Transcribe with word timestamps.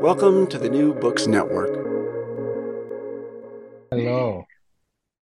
Welcome 0.00 0.46
to 0.46 0.58
the 0.58 0.70
New 0.70 0.94
Books 0.94 1.26
Network. 1.26 1.74
Hello. 3.90 4.46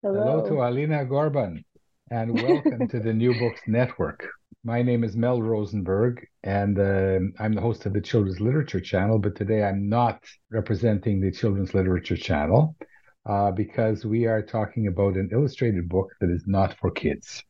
Hello. 0.03 0.23
Hello 0.23 0.47
to 0.47 0.69
Alina 0.69 1.06
Gorban, 1.06 1.64
and 2.11 2.34
welcome 2.42 2.87
to 2.89 3.00
the 3.00 3.15
New 3.15 3.33
Books 3.39 3.62
Network. 3.67 4.28
My 4.65 4.83
name 4.83 5.03
is 5.03 5.17
Mel 5.17 5.41
Rosenberg, 5.41 6.27
and 6.42 6.78
um 6.78 7.33
I'm 7.39 7.55
the 7.55 7.62
host 7.62 7.87
of 7.87 7.95
the 7.95 8.03
Children's 8.03 8.39
Literature 8.39 8.81
Channel. 8.81 9.19
But 9.19 9.34
today 9.34 9.65
I'm 9.65 9.89
not 9.89 10.23
representing 10.50 11.22
the 11.22 11.33
Children's 11.33 11.72
Literature 11.72 12.19
Channel 12.19 12.77
uh, 13.25 13.53
because 13.53 14.05
we 14.05 14.27
are 14.27 14.43
talking 14.43 14.89
about 14.89 15.15
an 15.15 15.31
illustrated 15.33 15.89
book 15.89 16.09
that 16.20 16.28
is 16.28 16.45
not 16.47 16.77
for 16.78 16.91
kids. 16.91 17.43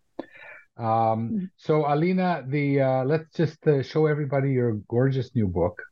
Um, 0.76 1.50
so, 1.56 1.92
Alina, 1.92 2.44
the 2.46 2.80
uh, 2.82 3.04
let's 3.04 3.34
just 3.34 3.66
uh, 3.66 3.82
show 3.82 4.06
everybody 4.06 4.52
your 4.52 4.74
gorgeous 4.88 5.34
new 5.34 5.48
book, 5.48 5.82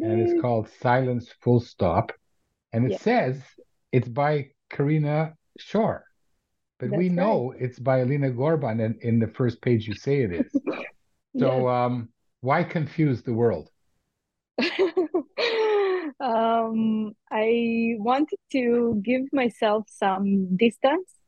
and 0.00 0.20
it's 0.20 0.32
called 0.34 0.68
Silence 0.68 1.28
Full 1.42 1.60
Stop, 1.60 2.12
and 2.72 2.84
it 2.86 2.92
Yeah. 2.92 2.96
says 2.96 3.42
it's 3.92 4.08
by 4.08 4.50
Karina 4.70 5.36
Shor. 5.58 6.06
But 6.78 6.90
we 6.92 7.08
That's 7.10 7.10
know 7.10 7.52
it's 7.58 7.78
by 7.78 7.98
Alina 8.00 8.30
Gorban, 8.30 8.84
and 8.84 8.96
in 9.02 9.18
the 9.20 9.28
first 9.28 9.60
page 9.62 9.86
you 9.88 9.94
say 9.94 10.22
it 10.22 10.32
is. 10.32 10.60
So, 11.38 11.68
um, 11.68 12.10
why 12.40 12.64
confuse 12.64 13.22
the 13.22 13.34
world? 13.34 13.70
um, 16.20 17.12
I 17.30 17.94
wanted 17.98 18.38
to 18.52 19.00
give 19.04 19.22
myself 19.32 19.84
some 19.88 20.56
distance 20.56 21.18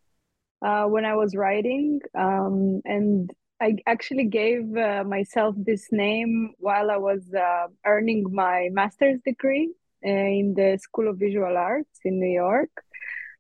uh, 0.65 0.85
when 0.85 1.05
I 1.05 1.15
was 1.17 1.35
writing, 1.37 2.01
um, 2.19 2.81
and 2.85 3.31
I 3.63 3.77
actually 3.87 4.25
gave 4.25 4.77
uh, 4.77 5.05
myself 5.07 5.55
this 5.57 5.93
name 5.93 6.53
while 6.59 6.91
I 6.91 6.97
was 6.97 7.23
uh, 7.33 7.69
earning 7.87 8.25
my 8.33 8.71
master's 8.73 9.21
degree 9.25 9.73
uh, 10.05 10.11
in 10.11 10.55
the 10.57 10.79
School 10.83 11.09
of 11.09 11.21
Visual 11.21 11.57
Arts 11.57 12.01
in 12.05 12.19
New 12.19 12.35
York. 12.45 12.73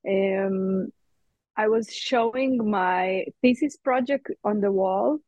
Um, 0.08 0.92
I 1.56 1.66
was 1.66 1.92
showing 1.92 2.70
my 2.70 3.24
thesis 3.42 3.76
project 3.76 4.28
on 4.44 4.60
the 4.60 4.70
wall, 4.70 5.18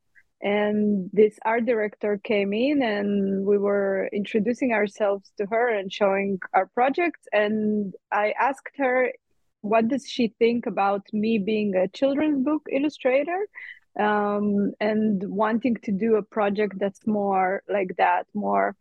and 0.41 1.11
this 1.13 1.41
art 1.45 1.67
director 1.67 2.21
came 2.23 2.53
in, 2.53 2.81
and 2.81 3.45
we 3.45 3.59
were 3.59 4.09
introducing 4.13 4.73
ourselves 4.73 5.33
to 5.39 5.47
her 5.47 5.77
and 5.77 5.93
showing 5.93 6.39
our 6.53 6.67
projects. 6.67 7.27
And 7.33 7.95
I 8.13 8.33
asked 8.39 8.77
her, 8.77 9.11
what 9.63 9.89
does 9.89 10.07
she 10.09 10.35
think 10.39 10.67
about 10.67 11.03
me 11.13 11.39
being 11.39 11.75
a 11.75 11.89
children's 11.89 12.45
book 12.45 12.63
illustrator? 12.71 13.41
Um, 13.99 14.73
and 14.81 15.23
wanting 15.23 15.77
to 15.85 15.93
do 15.93 16.17
a 16.17 16.23
project 16.23 16.75
that's 16.79 17.07
more 17.07 17.63
like 17.69 17.95
that, 17.99 18.27
more 18.35 18.75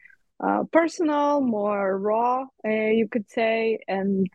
uh, 0.43 0.63
personal, 0.71 1.39
more 1.41 1.99
raw, 1.99 2.45
uh, 2.65 2.69
you 2.69 3.07
could 3.07 3.29
say, 3.29 3.79
and 3.87 4.27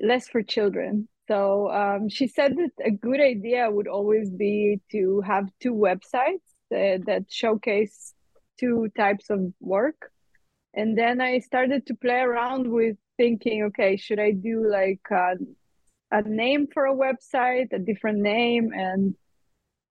less 0.00 0.28
for 0.28 0.42
children. 0.42 1.08
So 1.28 1.70
um, 1.70 2.08
she 2.08 2.28
said 2.28 2.56
that 2.56 2.70
a 2.84 2.90
good 2.90 3.20
idea 3.20 3.68
would 3.68 3.88
always 3.88 4.30
be 4.30 4.80
to 4.92 5.20
have 5.22 5.50
two 5.60 5.74
websites 5.74 6.46
uh, 6.72 7.02
that 7.06 7.24
showcase 7.28 8.14
two 8.58 8.88
types 8.96 9.28
of 9.30 9.52
work. 9.60 10.12
And 10.74 10.96
then 10.96 11.20
I 11.20 11.40
started 11.40 11.86
to 11.86 11.94
play 11.94 12.20
around 12.20 12.70
with 12.70 12.96
thinking, 13.16 13.64
okay, 13.64 13.96
should 13.96 14.20
I 14.20 14.32
do 14.32 14.68
like 14.70 15.00
a, 15.10 15.34
a 16.10 16.22
name 16.22 16.68
for 16.72 16.86
a 16.86 16.94
website, 16.94 17.72
a 17.72 17.78
different 17.78 18.18
name, 18.18 18.72
and 18.74 19.14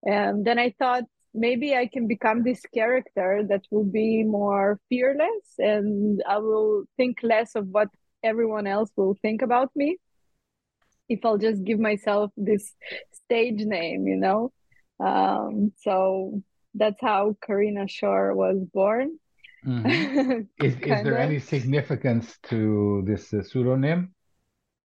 and 0.06 0.46
then 0.46 0.60
I 0.60 0.74
thought 0.78 1.04
maybe 1.34 1.76
I 1.76 1.88
can 1.88 2.08
become 2.08 2.44
this 2.44 2.62
character 2.74 3.44
that 3.50 3.64
will 3.72 3.86
be 3.86 4.24
more 4.24 4.80
fearless, 4.90 5.46
and 5.58 6.22
I 6.28 6.38
will 6.38 6.86
think 6.98 7.18
less 7.24 7.56
of 7.56 7.68
what 7.68 7.90
everyone 8.24 8.68
else 8.68 8.90
will 8.96 9.18
think 9.22 9.42
about 9.42 9.70
me 9.76 9.98
if 11.08 11.24
I'll 11.24 11.38
just 11.38 11.64
give 11.64 11.80
myself 11.80 12.32
this 12.36 12.74
stage 13.12 13.62
name, 13.62 14.08
you 14.08 14.18
know. 14.18 14.52
Um, 15.00 15.72
so 15.78 16.42
that's 16.74 17.00
how 17.02 17.36
Karina 17.46 17.88
Shor 17.88 18.34
was 18.34 18.58
born. 18.74 19.20
Mhm. 19.66 20.48
Is, 20.64 20.76
is 20.76 21.04
there 21.04 21.18
any 21.18 21.40
significance 21.40 22.38
to 22.44 23.04
this 23.06 23.34
uh, 23.34 23.42
pseudonym? 23.42 24.14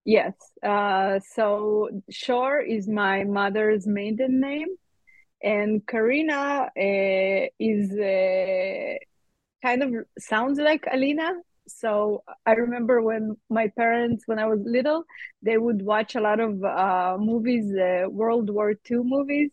Yes. 0.04 0.34
Uh, 0.62 1.20
so 1.34 1.90
Shor 2.08 2.60
is 2.60 2.88
my 2.88 3.24
mother's 3.24 3.86
maiden 3.86 4.40
name, 4.40 4.68
and 5.42 5.86
Karina 5.86 6.70
uh, 6.76 7.46
is 7.58 7.92
uh, 7.92 8.96
kind 9.62 9.82
of 9.82 9.94
sounds 10.18 10.58
like 10.58 10.84
Alina. 10.92 11.32
So 11.68 12.24
I 12.46 12.52
remember 12.52 13.00
when 13.02 13.36
my 13.48 13.68
parents, 13.68 14.24
when 14.26 14.38
I 14.38 14.46
was 14.46 14.60
little, 14.64 15.04
they 15.42 15.56
would 15.56 15.82
watch 15.82 16.14
a 16.16 16.20
lot 16.20 16.40
of 16.40 16.62
uh, 16.64 17.16
movies, 17.18 17.72
uh, 17.74 18.08
World 18.08 18.50
War 18.50 18.74
II 18.90 18.98
movies 19.04 19.50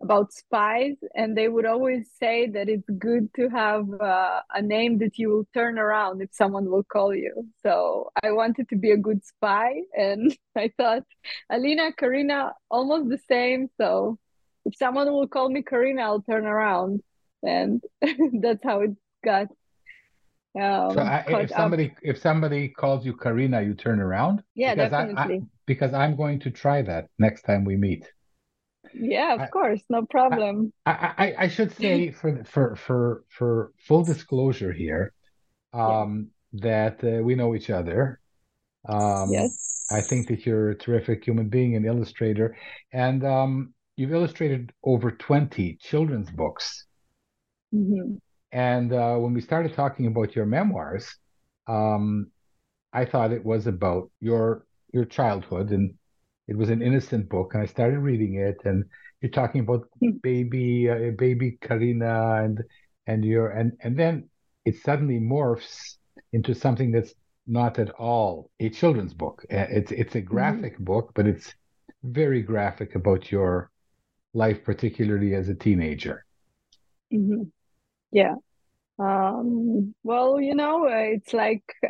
about 0.00 0.32
spies, 0.32 0.96
and 1.14 1.36
they 1.36 1.48
would 1.48 1.66
always 1.66 2.08
say 2.18 2.46
that 2.46 2.68
it's 2.68 2.88
good 2.98 3.32
to 3.34 3.48
have 3.48 3.84
uh, 4.00 4.40
a 4.54 4.62
name 4.62 4.98
that 4.98 5.18
you 5.18 5.28
will 5.30 5.46
turn 5.52 5.78
around 5.78 6.22
if 6.22 6.30
someone 6.32 6.70
will 6.70 6.84
call 6.84 7.14
you. 7.14 7.46
So 7.62 8.10
I 8.22 8.30
wanted 8.30 8.68
to 8.68 8.76
be 8.76 8.92
a 8.92 8.96
good 8.96 9.24
spy, 9.24 9.80
and 9.96 10.36
I 10.56 10.72
thought 10.76 11.04
Alina, 11.50 11.92
Karina, 11.92 12.54
almost 12.70 13.08
the 13.08 13.18
same. 13.28 13.68
So 13.76 14.18
if 14.68 14.76
someone 14.76 15.10
will 15.12 15.26
call 15.28 15.48
me 15.48 15.62
Karina, 15.62 16.02
I'll 16.02 16.22
turn 16.22 16.44
around, 16.46 17.02
and 17.42 17.82
that's 18.42 18.62
how 18.62 18.80
it 18.86 18.90
got. 19.24 19.48
Um, 20.58 20.92
So 20.94 21.00
I, 21.00 21.24
if 21.44 21.50
up. 21.52 21.56
somebody 21.56 21.94
if 22.02 22.16
somebody 22.20 22.68
calls 22.68 23.04
you 23.06 23.14
Karina, 23.16 23.62
you 23.62 23.74
turn 23.74 23.98
around? 24.00 24.42
Yeah, 24.54 24.74
Because 24.74 24.92
I- 24.92 25.02
I- 25.02 25.06
definitely. 25.06 25.40
because 25.66 25.92
I'm 26.02 26.14
going 26.16 26.38
to 26.44 26.50
try 26.50 26.78
that 26.82 27.04
next 27.18 27.42
time 27.42 27.62
we 27.64 27.76
meet. 27.76 28.04
Yeah, 28.94 29.34
of 29.34 29.40
I- 29.40 29.46
course, 29.48 29.82
no 29.90 30.00
problem. 30.16 30.72
I, 30.86 30.94
I, 31.24 31.26
I 31.44 31.48
should 31.48 31.72
say 31.82 32.10
for 32.20 32.30
for 32.44 32.66
for 32.84 33.00
for 33.36 33.72
full 33.86 34.04
disclosure 34.04 34.72
here, 34.84 35.12
um, 35.72 36.28
that 36.68 36.96
uh, 37.04 37.22
we 37.26 37.34
know 37.40 37.54
each 37.54 37.70
other. 37.70 38.20
Um, 38.88 39.32
Yes. 39.32 39.52
I 39.90 40.00
think 40.02 40.28
that 40.28 40.44
you're 40.44 40.70
a 40.70 40.74
terrific 40.84 41.24
human 41.24 41.48
being 41.48 41.74
and 41.76 41.84
illustrator, 41.86 42.56
and 42.92 43.20
um, 43.24 43.74
you've 43.98 44.12
illustrated 44.14 44.72
over 44.84 45.12
20 45.12 45.76
children's 45.82 46.30
books. 46.30 46.86
Mhm. 47.72 48.18
And 48.52 48.92
uh, 48.92 49.16
when 49.16 49.34
we 49.34 49.40
started 49.40 49.74
talking 49.74 50.06
about 50.06 50.34
your 50.34 50.46
memoirs, 50.46 51.06
um, 51.66 52.30
I 52.92 53.04
thought 53.04 53.32
it 53.32 53.44
was 53.44 53.66
about 53.66 54.10
your 54.20 54.66
your 54.92 55.04
childhood, 55.04 55.70
and 55.72 55.94
it 56.48 56.56
was 56.56 56.70
an 56.70 56.82
innocent 56.82 57.28
book. 57.28 57.54
And 57.54 57.62
I 57.62 57.66
started 57.66 58.00
reading 58.00 58.36
it, 58.36 58.58
and 58.64 58.84
you're 59.20 59.30
talking 59.30 59.62
about 59.62 59.88
baby 60.22 60.88
uh, 60.90 61.12
baby 61.18 61.58
Karina, 61.60 62.42
and 62.44 62.62
and 63.06 63.24
your 63.24 63.50
and 63.50 63.72
and 63.82 63.98
then 63.98 64.30
it 64.64 64.76
suddenly 64.76 65.20
morphs 65.20 65.96
into 66.32 66.54
something 66.54 66.92
that's 66.92 67.14
not 67.46 67.78
at 67.78 67.90
all 67.92 68.50
a 68.60 68.70
children's 68.70 69.14
book. 69.14 69.44
Uh, 69.52 69.66
It's 69.70 69.92
it's 69.92 70.16
a 70.16 70.22
graphic 70.22 70.78
book, 70.78 71.12
but 71.14 71.26
it's 71.26 71.54
very 72.04 72.42
graphic 72.42 72.94
about 72.94 73.30
your 73.32 73.70
life, 74.38 74.64
particularly 74.64 75.34
as 75.34 75.48
a 75.48 75.54
teenager. 75.54 76.24
hmm 77.10 77.44
Yeah. 78.12 78.36
Um, 79.00 79.94
well, 80.02 80.40
you 80.40 80.56
know, 80.56 80.86
uh, 80.86 81.14
it's 81.16 81.32
like 81.32 81.62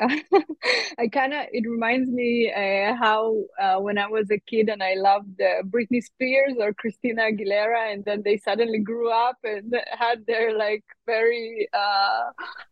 I 0.98 1.08
kind 1.08 1.32
of 1.32 1.46
it 1.52 1.64
reminds 1.68 2.10
me 2.10 2.52
uh, 2.52 2.94
how 2.96 3.44
uh, 3.60 3.78
when 3.80 3.96
I 3.98 4.08
was 4.08 4.30
a 4.30 4.38
kid 4.40 4.68
and 4.68 4.82
I 4.82 4.94
loved 4.94 5.40
uh, 5.40 5.62
Britney 5.62 6.02
Spears 6.02 6.56
or 6.60 6.74
Christina 6.74 7.22
Aguilera, 7.22 7.92
and 7.92 8.04
then 8.04 8.22
they 8.24 8.36
suddenly 8.36 8.80
grew 8.80 9.10
up 9.10 9.38
and 9.42 9.74
had 9.90 10.26
their 10.26 10.58
like 10.58 10.84
very 11.06 11.68
uh, 11.72 12.24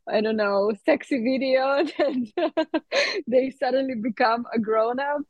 I 0.09 0.21
don't 0.21 0.37
know 0.37 0.73
sexy 0.85 1.19
video, 1.23 1.85
and 1.99 2.33
they 3.27 3.51
suddenly 3.51 3.95
become 3.95 4.45
a 4.53 4.59
grown 4.59 5.01
up. 5.01 5.23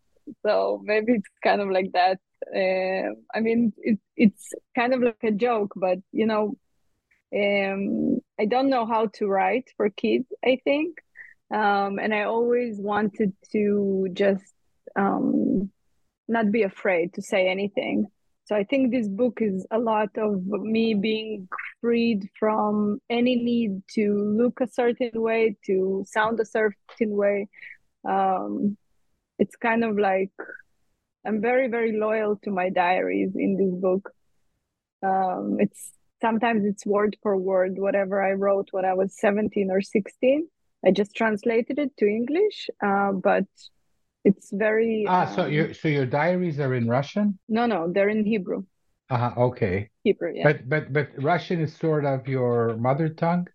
So 0.44 0.80
maybe 0.84 1.12
it's 1.12 1.28
kind 1.44 1.60
of 1.60 1.70
like 1.70 1.92
that. 1.92 2.18
Uh, 2.54 3.14
I 3.34 3.40
mean, 3.40 3.72
it, 3.78 3.98
it's 4.16 4.52
kind 4.74 4.94
of 4.94 5.02
like 5.02 5.22
a 5.22 5.32
joke, 5.32 5.72
but 5.76 5.98
you 6.12 6.26
know, 6.26 6.56
um, 7.34 8.20
I 8.38 8.46
don't 8.46 8.70
know 8.70 8.86
how 8.86 9.06
to 9.14 9.26
write 9.26 9.68
for 9.76 9.90
kids, 9.90 10.26
I 10.44 10.60
think. 10.64 10.98
Um, 11.52 11.98
and 11.98 12.12
I 12.12 12.24
always 12.24 12.80
wanted 12.80 13.32
to 13.52 14.08
just 14.12 14.52
um, 14.96 15.70
not 16.28 16.50
be 16.50 16.62
afraid 16.62 17.14
to 17.14 17.22
say 17.22 17.48
anything. 17.48 18.06
So 18.46 18.54
I 18.54 18.64
think 18.64 18.92
this 18.92 19.08
book 19.08 19.38
is 19.40 19.66
a 19.72 19.78
lot 19.78 20.10
of 20.16 20.44
me 20.46 20.94
being 20.94 21.48
freed 21.80 22.28
from 22.38 23.00
any 23.10 23.36
need 23.36 23.82
to 23.94 24.14
look 24.14 24.60
a 24.60 24.68
certain 24.68 25.10
way, 25.14 25.56
to 25.66 26.04
sound 26.06 26.38
a 26.38 26.44
certain 26.44 26.76
way. 27.00 27.48
Um, 28.08 28.76
it's 29.38 29.56
kind 29.56 29.84
of 29.84 29.98
like 29.98 30.30
I'm 31.26 31.40
very, 31.40 31.68
very 31.68 31.98
loyal 31.98 32.36
to 32.44 32.50
my 32.50 32.70
diaries 32.70 33.32
in 33.34 33.56
this 33.56 33.74
book. 33.80 34.12
Um, 35.02 35.56
it's 35.58 35.92
sometimes 36.20 36.64
it's 36.64 36.86
word 36.86 37.16
for 37.22 37.36
word 37.36 37.78
whatever 37.78 38.22
I 38.22 38.32
wrote 38.32 38.68
when 38.70 38.84
I 38.84 38.94
was 38.94 39.18
17 39.18 39.70
or 39.70 39.80
16. 39.80 40.48
I 40.86 40.90
just 40.90 41.14
translated 41.14 41.78
it 41.78 41.96
to 41.98 42.06
English, 42.06 42.70
uh, 42.84 43.12
but 43.12 43.44
it's 44.24 44.50
very. 44.52 45.04
Ah, 45.08 45.28
um, 45.28 45.34
so 45.34 45.46
your 45.46 45.74
so 45.74 45.88
your 45.88 46.06
diaries 46.06 46.60
are 46.60 46.74
in 46.74 46.88
Russian? 46.88 47.38
No, 47.48 47.66
no, 47.66 47.92
they're 47.92 48.08
in 48.08 48.24
Hebrew. 48.24 48.64
Uh 49.10 49.18
huh. 49.18 49.32
Okay. 49.36 49.90
Hebrew, 50.04 50.32
yeah. 50.34 50.44
But 50.44 50.68
but 50.68 50.92
but 50.92 51.08
Russian 51.18 51.60
is 51.60 51.74
sort 51.74 52.04
of 52.04 52.26
your 52.28 52.76
mother 52.76 53.08
tongue. 53.08 53.46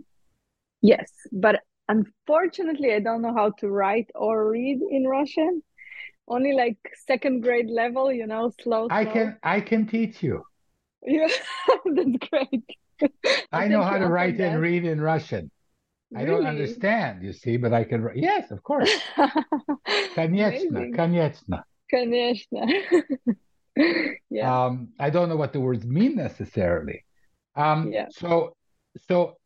Yes, 0.81 1.12
but 1.31 1.62
unfortunately, 1.88 2.94
I 2.94 3.00
don't 3.00 3.21
know 3.21 3.33
how 3.33 3.51
to 3.59 3.69
write 3.69 4.09
or 4.15 4.50
read 4.50 4.79
in 4.89 5.06
Russian 5.06 5.62
only 6.31 6.54
like 6.54 6.78
second 7.06 7.42
grade 7.42 7.69
level, 7.69 8.12
you 8.12 8.25
know, 8.25 8.51
slow. 8.62 8.88
slow. 8.88 8.98
I 8.98 9.06
can 9.06 9.38
I 9.44 9.62
can 9.62 9.86
teach 9.86 10.24
you. 10.24 10.44
Yeah, 11.06 11.28
that's 11.95 12.30
great. 12.30 13.12
I, 13.51 13.68
know 13.68 13.81
how 13.81 13.98
to 13.98 14.07
write 14.07 14.38
that. 14.38 14.54
and 14.54 14.62
read 14.62 14.86
in 14.86 15.01
Russian. 15.01 15.50
Really? 16.12 16.24
I 16.24 16.28
don't 16.30 16.45
understand, 16.45 17.24
you 17.24 17.33
see, 17.33 17.57
but 17.57 17.74
I 17.74 17.83
can. 17.83 18.07
Yes, 18.16 18.51
of 18.51 18.62
course. 18.63 18.92
Konyechna, 20.16 20.94
konyechna. 20.95 21.63
Konyechna. 21.92 22.63
yeah. 24.30 24.66
Um, 24.66 24.89
I 25.00 25.10
don't 25.10 25.30
know 25.30 25.36
what 25.36 25.54
the 25.54 25.60
words 25.60 25.86
mean 25.86 26.16
necessarily. 26.16 27.04
Um, 27.56 27.92
yeah. 27.92 28.06
So, 28.12 28.56
so 29.07 29.38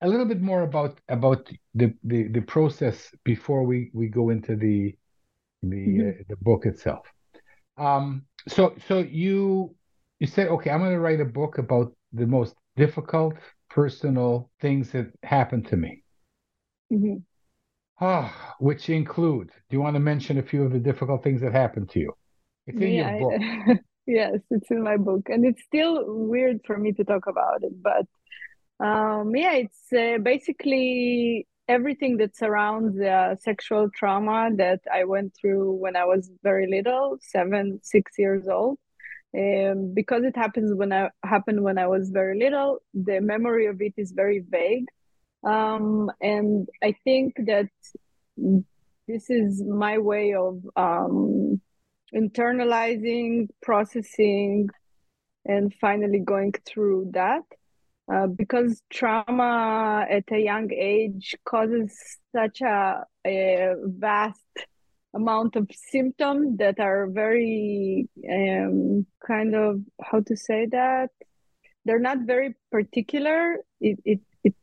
a 0.00 0.08
little 0.08 0.26
bit 0.26 0.40
more 0.40 0.62
about 0.62 0.98
about 1.08 1.50
the 1.74 1.92
the, 2.04 2.28
the 2.28 2.40
process 2.40 3.10
before 3.24 3.64
we 3.64 3.90
we 3.92 4.08
go 4.08 4.30
into 4.30 4.56
the 4.56 4.96
the 5.70 5.86
mm-hmm. 5.86 6.08
uh, 6.08 6.24
the 6.28 6.36
book 6.36 6.66
itself. 6.66 7.06
Um, 7.76 8.24
so 8.48 8.74
so 8.88 8.98
you 8.98 9.74
you 10.18 10.26
said, 10.26 10.48
okay, 10.48 10.70
I'm 10.70 10.80
going 10.80 10.92
to 10.92 11.00
write 11.00 11.20
a 11.20 11.26
book 11.26 11.58
about 11.58 11.92
the 12.12 12.26
most 12.26 12.54
difficult 12.76 13.34
personal 13.68 14.50
things 14.60 14.90
that 14.92 15.12
happened 15.22 15.66
to 15.68 15.76
me. 15.76 16.02
Mm-hmm. 16.92 17.16
Oh, 18.00 18.30
which 18.58 18.88
include, 18.90 19.48
do 19.48 19.76
you 19.76 19.80
want 19.80 19.94
to 19.94 20.00
mention 20.00 20.38
a 20.38 20.42
few 20.42 20.62
of 20.64 20.72
the 20.72 20.78
difficult 20.78 21.22
things 21.22 21.40
that 21.40 21.52
happened 21.52 21.90
to 21.90 22.00
you? 22.00 22.12
It's 22.66 22.78
in 22.78 22.92
yeah, 22.92 23.16
your 23.16 23.30
book. 23.30 23.40
I, 23.40 23.78
yes, 24.06 24.38
it's 24.50 24.70
in 24.70 24.82
my 24.82 24.96
book. 24.96 25.28
And 25.28 25.44
it's 25.46 25.62
still 25.62 26.04
weird 26.06 26.60
for 26.66 26.76
me 26.76 26.92
to 26.92 27.04
talk 27.04 27.26
about 27.26 27.62
it. 27.62 27.72
But 27.82 28.06
um, 28.84 29.34
yeah, 29.34 29.52
it's 29.52 29.92
uh, 29.92 30.18
basically 30.18 31.46
everything 31.68 32.16
that 32.18 32.36
surrounds 32.36 32.96
the 32.96 33.36
sexual 33.40 33.90
trauma 33.90 34.50
that 34.56 34.80
I 34.92 35.04
went 35.04 35.34
through 35.34 35.72
when 35.72 35.96
I 35.96 36.04
was 36.04 36.30
very 36.42 36.66
little, 36.66 37.18
seven, 37.20 37.80
six 37.82 38.12
years 38.18 38.46
old 38.48 38.78
um, 39.36 39.92
because 39.92 40.24
it 40.24 40.36
happens 40.36 40.74
when 40.74 40.92
I 40.92 41.10
happened 41.22 41.62
when 41.62 41.78
I 41.78 41.86
was 41.86 42.10
very 42.10 42.38
little. 42.38 42.78
The 42.94 43.20
memory 43.20 43.66
of 43.66 43.80
it 43.80 43.94
is 43.96 44.12
very 44.12 44.38
vague, 44.48 44.86
um, 45.44 46.10
and 46.20 46.68
I 46.82 46.94
think 47.04 47.34
that 47.46 47.68
this 49.06 49.30
is 49.30 49.62
my 49.62 49.98
way 49.98 50.34
of 50.34 50.60
um, 50.76 51.60
internalizing, 52.14 53.48
processing, 53.62 54.68
and 55.44 55.74
finally 55.80 56.20
going 56.20 56.54
through 56.64 57.10
that. 57.12 57.42
Uh, 58.12 58.28
because 58.28 58.82
trauma 58.88 60.06
at 60.08 60.22
a 60.30 60.38
young 60.38 60.72
age 60.72 61.34
causes 61.44 61.92
such 62.32 62.60
a, 62.60 63.04
a 63.26 63.74
vast 63.84 64.44
amount 65.12 65.56
of 65.56 65.68
symptoms 65.74 66.56
that 66.58 66.78
are 66.78 67.08
very 67.08 68.08
um, 68.30 69.04
kind 69.26 69.56
of 69.56 69.80
how 70.00 70.20
to 70.20 70.36
say 70.36 70.66
that? 70.70 71.10
They're 71.84 71.98
not 71.98 72.18
very 72.20 72.54
particular. 72.70 73.56
It 73.80 73.98
it, 74.04 74.20
it 74.44 74.54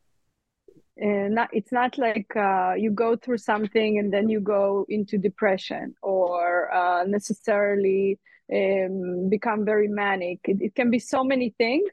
uh, 1.01 1.27
not 1.29 1.49
it's 1.51 1.71
not 1.73 1.97
like 1.97 2.33
uh, 2.37 2.75
you 2.77 2.91
go 2.91 3.17
through 3.17 3.39
something 3.39 3.99
and 3.99 4.13
then 4.13 4.29
you 4.29 4.39
go 4.39 4.85
into 4.87 5.17
depression 5.17 5.95
or 6.01 6.73
uh, 6.73 7.03
necessarily 7.03 8.19
um, 8.53 9.27
become 9.29 9.65
very 9.65 9.89
manic. 9.89 10.39
It, 10.45 10.61
it 10.61 10.75
can 10.75 10.89
be 10.89 10.99
so 10.99 11.25
many 11.25 11.53
things 11.57 11.89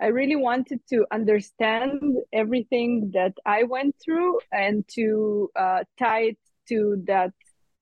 I 0.00 0.06
really 0.06 0.36
wanted 0.36 0.80
to 0.90 1.06
understand 1.10 2.18
everything 2.32 3.10
that 3.14 3.34
I 3.44 3.64
went 3.64 3.96
through 4.02 4.38
and 4.52 4.86
to 4.94 5.50
uh, 5.56 5.84
tie 5.98 6.22
it 6.22 6.38
to 6.68 7.02
that 7.06 7.32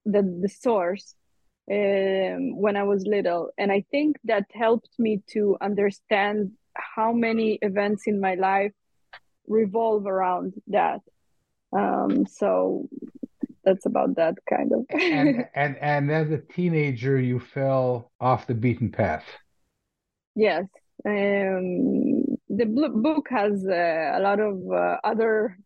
the, 0.04 0.22
the 0.22 0.48
source 0.48 1.14
um, 1.70 2.58
when 2.60 2.76
I 2.76 2.84
was 2.84 3.04
little. 3.06 3.50
And 3.58 3.70
I 3.70 3.84
think 3.90 4.16
that 4.24 4.44
helped 4.54 4.90
me 4.98 5.22
to 5.32 5.56
understand 5.60 6.52
how 6.74 7.12
many 7.12 7.58
events 7.60 8.04
in 8.06 8.20
my 8.20 8.34
life 8.34 8.72
revolve 9.46 10.06
around 10.06 10.54
that. 10.68 11.00
Um, 11.76 12.26
so 12.26 12.88
that's 13.64 13.84
about 13.84 14.16
that 14.16 14.36
kind 14.48 14.72
of. 14.72 14.86
and, 14.90 15.48
and 15.54 15.76
and 15.78 16.10
as 16.10 16.30
a 16.30 16.38
teenager, 16.38 17.18
you 17.18 17.40
fell 17.40 18.12
off 18.20 18.46
the 18.46 18.54
beaten 18.54 18.90
path. 18.90 19.24
Yes, 20.34 20.66
um, 21.06 22.24
the 22.48 22.66
book 22.66 23.28
has 23.30 23.64
uh, 23.64 24.12
a 24.14 24.20
lot 24.20 24.40
of 24.40 24.60
uh, 24.70 24.96
other 25.04 25.56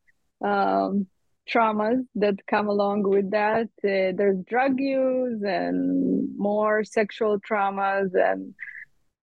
um, 0.45 1.07
traumas 1.49 2.05
that 2.15 2.35
come 2.47 2.69
along 2.69 3.03
with 3.03 3.31
that. 3.31 3.69
Uh, 3.83 4.13
there's 4.17 4.39
drug 4.47 4.79
use 4.79 5.43
and 5.43 6.37
more 6.37 6.85
sexual 6.85 7.39
traumas 7.41 8.11
and 8.15 8.55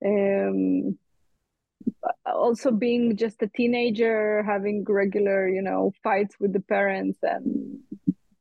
um, 0.06 0.98
also 2.26 2.72
being 2.72 3.16
just 3.16 3.42
a 3.42 3.48
teenager, 3.48 4.44
having 4.44 4.84
regular, 4.88 5.48
you 5.48 5.62
know, 5.62 5.92
fights 6.04 6.36
with 6.40 6.54
the 6.54 6.62
parents 6.62 7.20
and 7.22 7.80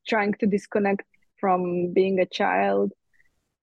trying 0.09 0.35
to 0.35 0.47
disconnect 0.47 1.05
from 1.39 1.93
being 1.93 2.21
a 2.21 2.27
child. 2.27 2.93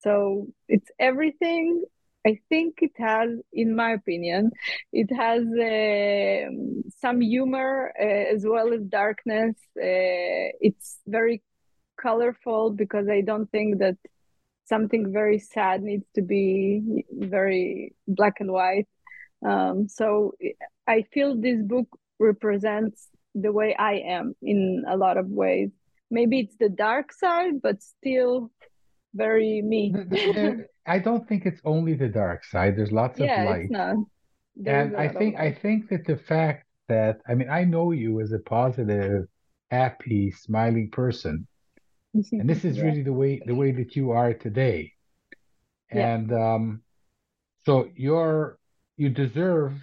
So 0.02 0.48
it's 0.68 0.90
everything 1.00 1.84
I 2.26 2.40
think 2.50 2.76
it 2.82 2.92
has, 2.98 3.30
in 3.52 3.76
my 3.76 3.92
opinion, 3.92 4.52
it 4.94 5.12
has 5.14 5.44
uh, 5.44 6.50
some 7.00 7.20
humor 7.22 7.94
uh, 8.00 8.34
as 8.34 8.46
well 8.46 8.74
as 8.74 8.82
darkness. 8.84 9.56
Uh, 9.78 10.56
it's 10.62 11.00
very 11.06 11.44
colorful 12.02 12.72
because 12.72 13.08
I 13.10 13.22
don't 13.22 13.52
think 13.52 13.80
that 13.80 13.98
something 14.66 15.12
very 15.12 15.40
sad 15.40 15.82
needs 15.84 16.06
to 16.16 16.22
be 16.22 17.04
very 17.12 17.94
black 18.08 18.40
and 18.40 18.52
white. 18.52 18.88
Um, 19.46 19.88
so 19.90 20.34
I 20.88 21.04
feel 21.14 21.36
this 21.36 21.62
book 21.62 21.88
represents 22.20 23.10
the 23.36 23.52
way 23.52 23.76
I 23.76 23.96
am 23.96 24.36
in 24.42 24.86
a 24.88 24.96
lot 24.96 25.18
of 25.18 25.28
ways. 25.28 25.72
Maybe 26.10 26.40
it's 26.40 26.56
the 26.58 26.70
dark 26.70 27.12
side, 27.12 27.62
but 27.62 27.82
still 27.82 28.52
very 29.14 29.62
me. 29.62 29.94
I 30.86 31.00
don't 31.00 31.28
think 31.28 31.46
it's 31.46 31.62
only 31.66 31.94
the 31.94 32.10
dark 32.10 32.44
side. 32.46 32.76
There's 32.78 32.92
lots 32.92 33.20
yeah, 33.20 33.44
of 33.44 33.50
light. 33.50 33.62
It's 33.64 33.72
not. 33.72 33.96
and 34.66 34.96
I 34.98 35.08
think 35.08 35.36
I 35.38 35.52
think 35.52 35.90
that 35.90 36.06
the 36.06 36.18
fact 36.18 36.66
that 36.90 37.18
I 37.28 37.36
mean 37.36 37.50
I 37.50 37.64
know 37.64 37.92
you 37.92 38.22
as 38.22 38.32
a 38.34 38.40
positive, 38.40 39.26
happy, 39.72 40.32
smiling 40.32 40.90
person. 40.92 41.48
and 42.14 42.50
this 42.50 42.64
is 42.66 42.78
yeah. 42.78 42.84
really 42.84 43.04
the 43.04 43.14
way 43.14 43.42
the 43.46 43.56
way 43.56 43.72
that 43.72 43.96
you 43.96 44.12
are 44.12 44.34
today. 44.34 44.94
Yeah. 45.94 46.16
And 46.16 46.32
um 46.34 46.82
so 47.66 47.90
you're 47.96 48.60
you 48.98 49.10
deserve 49.10 49.74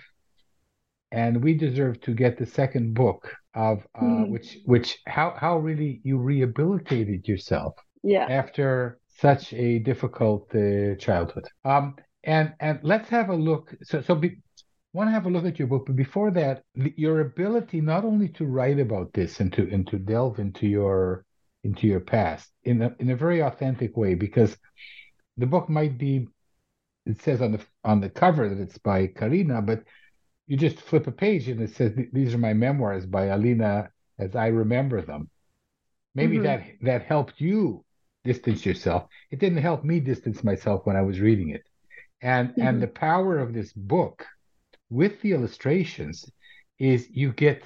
and 1.13 1.43
we 1.43 1.55
deserve 1.55 2.01
to 2.03 2.15
get 2.15 2.39
the 2.39 2.47
second 2.47 2.95
book 2.95 3.35
of 3.55 3.87
uh, 3.97 4.05
Mhm. 4.05 4.31
which 4.31 4.59
which 4.65 4.99
how 5.07 5.35
how 5.37 5.59
really 5.59 6.01
you 6.05 6.19
rehabilitated 6.19 7.27
yourself 7.27 7.75
Yeah. 8.05 8.27
after 8.31 9.00
such 9.21 9.53
a 9.53 9.79
difficult 9.81 10.55
uh, 10.55 10.95
childhood. 10.97 11.47
Um, 11.65 11.97
and 12.25 12.55
and 12.61 12.79
let's 12.83 13.09
have 13.09 13.29
a 13.31 13.35
look. 13.35 13.75
So 13.83 14.00
so 14.03 14.15
be, 14.15 14.39
want 14.93 15.09
to 15.09 15.12
have 15.12 15.27
a 15.27 15.31
look 15.31 15.45
at 15.45 15.59
your 15.59 15.69
book, 15.69 15.85
but 15.87 15.97
before 15.97 16.31
that, 16.33 16.62
the, 16.75 16.93
your 16.97 17.21
ability 17.21 17.81
not 17.81 18.05
only 18.05 18.29
to 18.29 18.45
write 18.47 18.79
about 18.79 19.12
this 19.12 19.41
and 19.41 19.53
to 19.55 19.62
and 19.73 19.87
to 19.89 19.99
delve 19.99 20.39
into 20.39 20.67
your 20.67 21.25
into 21.65 21.87
your 21.87 22.00
past 22.00 22.50
in 22.65 22.83
a 22.83 22.95
in 22.99 23.11
a 23.11 23.17
very 23.17 23.41
authentic 23.43 23.97
way, 23.97 24.15
because 24.15 24.57
the 25.37 25.47
book 25.47 25.69
might 25.69 25.99
be 25.99 26.29
it 27.07 27.21
says 27.23 27.41
on 27.41 27.53
the 27.53 27.61
on 27.85 28.00
the 28.00 28.11
cover 28.11 28.49
that 28.49 28.61
it's 28.61 28.79
by 28.79 29.07
Karina, 29.07 29.62
but 29.62 29.83
you 30.47 30.57
just 30.57 30.81
flip 30.81 31.07
a 31.07 31.12
page 31.12 31.49
and 31.49 31.61
it 31.61 31.75
says 31.75 31.93
these 32.12 32.35
are 32.35 32.39
my 32.39 32.53
memoirs 32.53 33.07
by 33.07 33.27
Alina 33.27 33.91
as 34.19 34.35
I 34.37 34.49
remember 34.49 35.00
them. 35.03 35.29
Maybe 36.15 36.39
Mhm. 36.39 36.43
that 36.43 36.61
that 36.83 37.03
helped 37.05 37.41
you 37.41 37.85
distance 38.25 38.65
yourself. 38.67 39.07
It 39.31 39.39
didn't 39.41 39.59
help 39.59 39.85
me 39.85 40.00
distance 40.00 40.45
myself 40.45 40.87
when 40.87 40.97
I 40.97 41.03
was 41.03 41.21
reading 41.21 41.50
it. 41.50 41.62
And 42.23 42.55
Mhm. 42.57 42.79
and 42.79 42.81
the 42.83 42.89
power 42.89 43.39
of 43.39 43.53
this 43.55 43.73
book 43.73 44.27
with 44.91 45.21
the 45.23 45.33
illustrations 45.33 46.31
is 46.79 47.09
you 47.11 47.33
get 47.33 47.65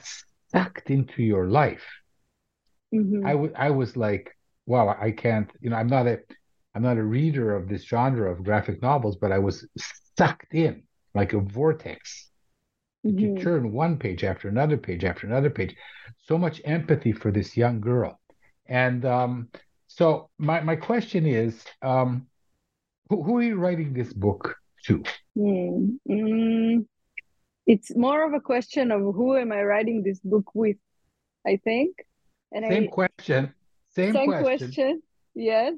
sucked 0.52 0.90
into 0.90 1.23
your 1.23 1.49
life. 1.49 1.84
Mhm. 2.92 3.23
I 3.23 3.32
w- 3.32 3.52
I 3.56 3.70
was 3.70 3.96
like, 3.96 4.37
wow, 4.66 4.88
I 5.00 5.11
can't, 5.12 5.50
you 5.61 5.70
know, 5.70 5.76
I'm 5.76 5.88
not 5.88 6.06
a 6.06 6.18
I'm 6.75 6.82
not 6.82 6.99
a 6.99 7.04
reader 7.04 7.54
of 7.54 7.68
this 7.68 7.84
genre 7.84 8.30
of 8.30 8.44
graphic 8.44 8.82
novels, 8.82 9.16
but 9.16 9.32
I 9.32 9.38
was 9.38 9.66
sucked 10.16 10.54
in 10.54 10.82
like 11.14 11.32
a 11.32 11.40
vortex. 11.40 12.30
You 13.18 13.28
Mhm. 13.28 13.30
turn 13.30 13.73
one 13.73 13.99
page 13.99 14.25
after 14.25 14.49
another 14.49 14.76
page 14.76 15.04
after 15.04 15.26
another 15.26 15.50
page. 15.50 15.76
So 16.18 16.38
much 16.38 16.61
empathy 16.64 17.12
for 17.12 17.30
this 17.30 17.56
young 17.56 17.80
girl. 17.80 18.20
And 18.66 19.04
um, 19.04 19.49
so 19.94 20.28
my, 20.38 20.60
my 20.60 20.74
question 20.74 21.24
is, 21.24 21.64
um, 21.80 22.26
who, 23.08 23.22
who 23.22 23.36
are 23.36 23.42
you 23.42 23.56
writing 23.56 23.92
this 23.92 24.12
book 24.12 24.56
to? 24.86 25.04
Hmm. 25.36 25.90
Mm, 26.10 26.86
it's 27.64 27.94
more 27.94 28.26
of 28.26 28.34
a 28.34 28.40
question 28.40 28.90
of 28.90 29.00
who 29.00 29.36
am 29.36 29.52
I 29.52 29.62
writing 29.62 30.02
this 30.02 30.18
book 30.18 30.50
with, 30.52 30.78
I 31.46 31.60
think. 31.62 32.04
And 32.50 32.64
Same 32.66 32.84
I 32.84 32.86
question. 32.88 33.54
Same, 33.94 34.12
same 34.12 34.26
question. 34.26 34.42
question. 34.42 35.02
Yes. 35.36 35.74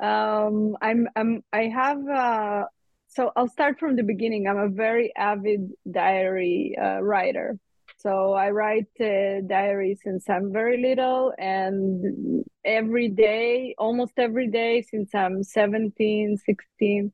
Um, 0.00 0.78
I'm 0.80 1.08
I'm 1.14 1.42
I 1.52 1.64
have 1.64 2.08
uh 2.08 2.64
so 3.08 3.32
I'll 3.36 3.48
start 3.48 3.78
from 3.78 3.96
the 3.96 4.02
beginning. 4.02 4.48
I'm 4.48 4.58
a 4.58 4.68
very 4.68 5.12
avid 5.14 5.72
diary 5.90 6.74
uh, 6.80 7.00
writer. 7.00 7.58
So 7.98 8.32
I 8.32 8.50
write 8.50 8.86
uh, 9.00 9.40
diary 9.46 9.98
since 10.02 10.28
I'm 10.30 10.52
very 10.52 10.80
little 10.80 11.32
and 11.36 12.44
every 12.64 13.08
day, 13.08 13.74
almost 13.76 14.12
every 14.18 14.48
day 14.48 14.82
since 14.82 15.12
I'm 15.14 15.42
17, 15.42 16.36
16. 16.36 17.12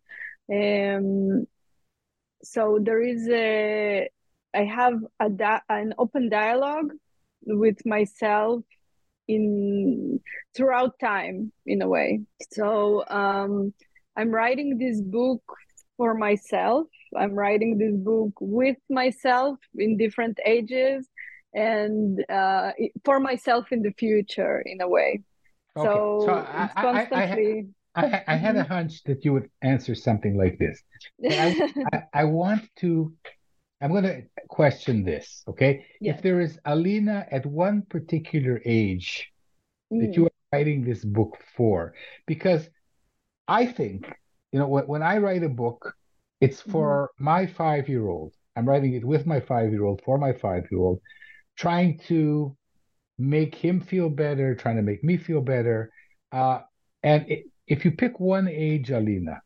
Um, 0.52 1.46
so 2.42 2.78
there 2.82 3.00
is 3.02 3.26
a 3.30 4.08
I 4.54 4.64
have 4.64 5.00
a 5.18 5.30
di- 5.30 5.62
an 5.68 5.94
open 5.98 6.28
dialogue 6.28 6.92
with 7.46 7.84
myself 7.86 8.62
in 9.26 10.20
throughout 10.54 10.98
time 10.98 11.50
in 11.64 11.80
a 11.80 11.88
way 11.88 12.20
so 12.52 13.04
um 13.08 13.72
i'm 14.16 14.30
writing 14.30 14.76
this 14.76 15.00
book 15.00 15.42
for 15.96 16.14
myself 16.14 16.86
i'm 17.16 17.34
writing 17.34 17.78
this 17.78 17.94
book 17.94 18.32
with 18.40 18.76
myself 18.90 19.58
in 19.76 19.96
different 19.96 20.38
ages 20.44 21.08
and 21.54 22.24
uh 22.30 22.72
for 23.04 23.20
myself 23.20 23.70
in 23.72 23.82
the 23.82 23.92
future 23.92 24.60
in 24.66 24.80
a 24.80 24.88
way 24.88 25.22
Okay, 25.76 25.90
so, 25.92 26.22
so 26.26 26.32
I- 26.32 26.64
it's 26.64 26.74
I- 26.76 26.80
I- 26.80 26.90
I 26.90 27.06
constantly 27.06 27.66
I, 27.96 28.24
I 28.26 28.36
had 28.36 28.56
a 28.56 28.64
Mhm. 28.64 28.68
hunch 28.68 29.02
that 29.04 29.24
you 29.24 29.32
would 29.34 29.48
answer 29.62 29.94
something 29.94 30.36
like 30.36 30.58
this. 30.58 30.82
I, 31.30 31.54
I, 31.92 32.02
I 32.22 32.24
want 32.24 32.62
to, 32.82 33.12
I'm 33.80 33.92
going 33.92 34.02
to 34.02 34.22
question 34.48 35.04
this, 35.04 35.44
okay? 35.46 35.86
Yes. 36.00 36.16
If 36.16 36.22
there 36.22 36.40
is 36.40 36.58
Alina 36.64 37.24
at 37.30 37.46
one 37.46 37.82
particular 37.82 38.60
age 38.64 39.30
that 39.90 40.10
Mm. 40.10 40.16
you 40.16 40.26
are 40.26 40.32
writing 40.52 40.82
this 40.84 41.04
book 41.04 41.38
for, 41.56 41.94
because 42.26 42.68
I 43.46 43.66
think, 43.66 44.06
you 44.54 44.61
know, 44.61 44.68
when, 44.68 44.87
when 44.88 45.02
I 45.02 45.18
write 45.18 45.44
a 45.44 45.50
book, 45.50 45.96
it's 46.40 46.62
for 46.62 47.11
my 47.20 47.46
five 47.46 47.88
year 47.90 48.08
old. 48.08 48.34
I'm 48.56 48.68
writing 48.68 48.94
it 48.94 49.04
with 49.04 49.26
my 49.26 49.40
five 49.40 49.73
year 49.73 49.84
old, 49.84 50.02
for 50.04 50.18
my 50.18 50.32
five 50.34 50.64
year 50.73 50.80
old, 50.80 51.00
trying 51.58 51.99
to 52.08 52.56
make 53.18 53.54
him 53.56 53.80
feel 53.80 54.11
better, 54.11 54.54
trying 54.54 54.76
to 54.76 54.82
make 54.82 55.04
me 55.04 55.18
feel 55.18 55.42
better. 55.42 55.90
Uh, 56.32 56.61
and 57.04 57.30
it, 57.30 57.46
if 57.68 57.84
you 57.84 57.92
pick 57.92 58.20
one 58.20 58.49
age, 58.49 58.90
Alina, 58.90 59.42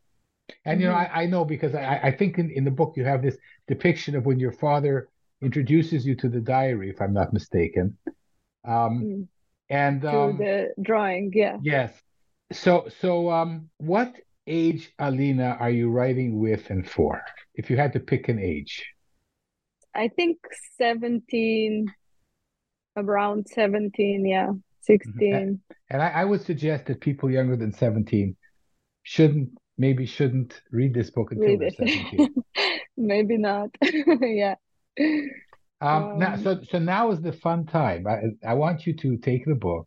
and 0.65 0.81
you 0.81 0.89
know, 0.89 0.95
Mhm. 0.95 1.05
I, 1.05 1.23
I 1.23 1.27
know 1.27 1.45
because 1.45 1.75
I, 1.75 2.01
I 2.05 2.13
think 2.13 2.39
in, 2.39 2.51
in 2.51 2.65
the 2.65 2.71
book 2.71 2.95
you 2.97 3.05
have 3.05 3.23
this 3.23 3.39
depiction 3.69 4.17
of 4.17 4.27
when 4.27 4.41
your 4.41 4.53
father 4.53 5.09
introduces 5.43 6.07
you 6.07 6.17
to 6.17 6.29
the 6.29 6.41
diary, 6.41 6.91
if 6.91 7.01
I'm 7.03 7.15
not 7.15 7.33
mistaken. 7.33 7.99
Um, 8.67 9.09
Mm. 9.09 9.29
and 9.71 10.05
to 10.11 10.17
um, 10.17 10.39
the 10.39 10.75
drawing 10.83 11.33
yeah 11.35 11.61
yes, 11.61 12.03
so 12.53 12.89
so 13.01 13.31
um, 13.31 13.71
what 13.79 14.15
age, 14.49 14.93
Alina, 14.99 15.57
are 15.61 15.71
you 15.71 15.91
writing 15.91 16.39
with 16.39 16.71
and 16.71 16.89
for? 16.89 17.23
If 17.55 17.71
you 17.71 17.77
had 17.77 17.93
to 17.95 18.01
pick 18.01 18.29
an 18.29 18.39
age, 18.39 18.85
i 19.95 20.09
think 20.09 20.39
17 20.79 21.87
around 22.97 23.47
17 23.49 24.27
yeah 24.27 24.51
16 24.83 25.61
and 25.91 26.03
I, 26.03 26.09
I 26.09 26.25
would 26.25 26.43
suggest 26.43 26.87
that 26.87 27.01
people 27.01 27.31
younger 27.31 27.57
than 27.57 27.73
17 27.73 28.37
shouldn't 29.03 29.51
maybe 29.77 30.07
shouldn't 30.07 30.61
read 30.71 30.95
this 30.95 31.11
book 31.11 31.33
until 31.33 31.59
read 31.59 31.61
they're 31.61 31.69
it 31.69 31.75
17. 31.77 32.35
maybe 32.97 33.37
not 33.37 33.71
yeah 34.23 34.55
Um, 35.81 36.19
now, 36.19 36.35
Um, 36.35 36.43
so 36.43 36.61
so 36.71 36.79
now 36.79 37.13
is 37.13 37.21
the 37.21 37.33
fun 37.33 37.65
time. 37.67 38.07
I 38.07 38.17
I 38.45 38.55
want 38.55 38.87
you 38.87 38.95
to 38.97 39.17
take 39.17 39.45
the 39.45 39.55
book 39.55 39.87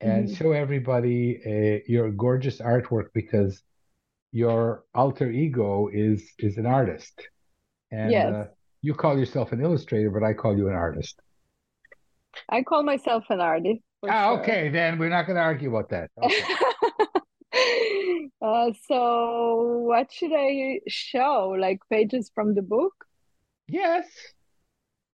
and 0.00 0.28
Mhm. 0.28 0.36
show 0.36 0.52
everybody 0.52 1.40
uh, 1.44 1.80
your 1.86 2.10
gorgeous 2.10 2.60
artwork 2.60 3.08
because 3.14 3.62
your 4.32 4.84
alter 4.94 5.30
ego 5.30 5.88
is 5.92 6.22
is 6.38 6.58
an 6.58 6.66
artist, 6.66 7.28
and 7.90 8.12
Yes. 8.12 8.32
uh, 8.34 8.46
you 8.82 8.94
call 8.94 9.18
yourself 9.18 9.52
an 9.52 9.60
illustrator, 9.60 10.10
but 10.10 10.22
I 10.22 10.34
call 10.34 10.56
you 10.56 10.68
an 10.68 10.74
artist. 10.74 11.20
I 12.48 12.62
call 12.62 12.82
myself 12.82 13.24
an 13.30 13.40
artist 13.40 13.80
Ah, 14.04 14.30
sure. 14.30 14.40
okay, 14.40 14.68
then 14.68 14.98
we're 14.98 15.08
not 15.08 15.26
going 15.26 15.36
to 15.36 15.42
argue 15.42 15.70
about 15.74 15.88
that. 15.90 16.10
Okay. 16.22 16.44
Uh, 18.42 18.70
so 18.86 19.82
what 19.88 20.12
should 20.12 20.32
I 20.34 20.80
show? 20.86 21.56
Like 21.58 21.80
pages 21.90 22.30
from 22.34 22.54
the 22.54 22.62
book? 22.62 22.92
yes. 23.66 24.06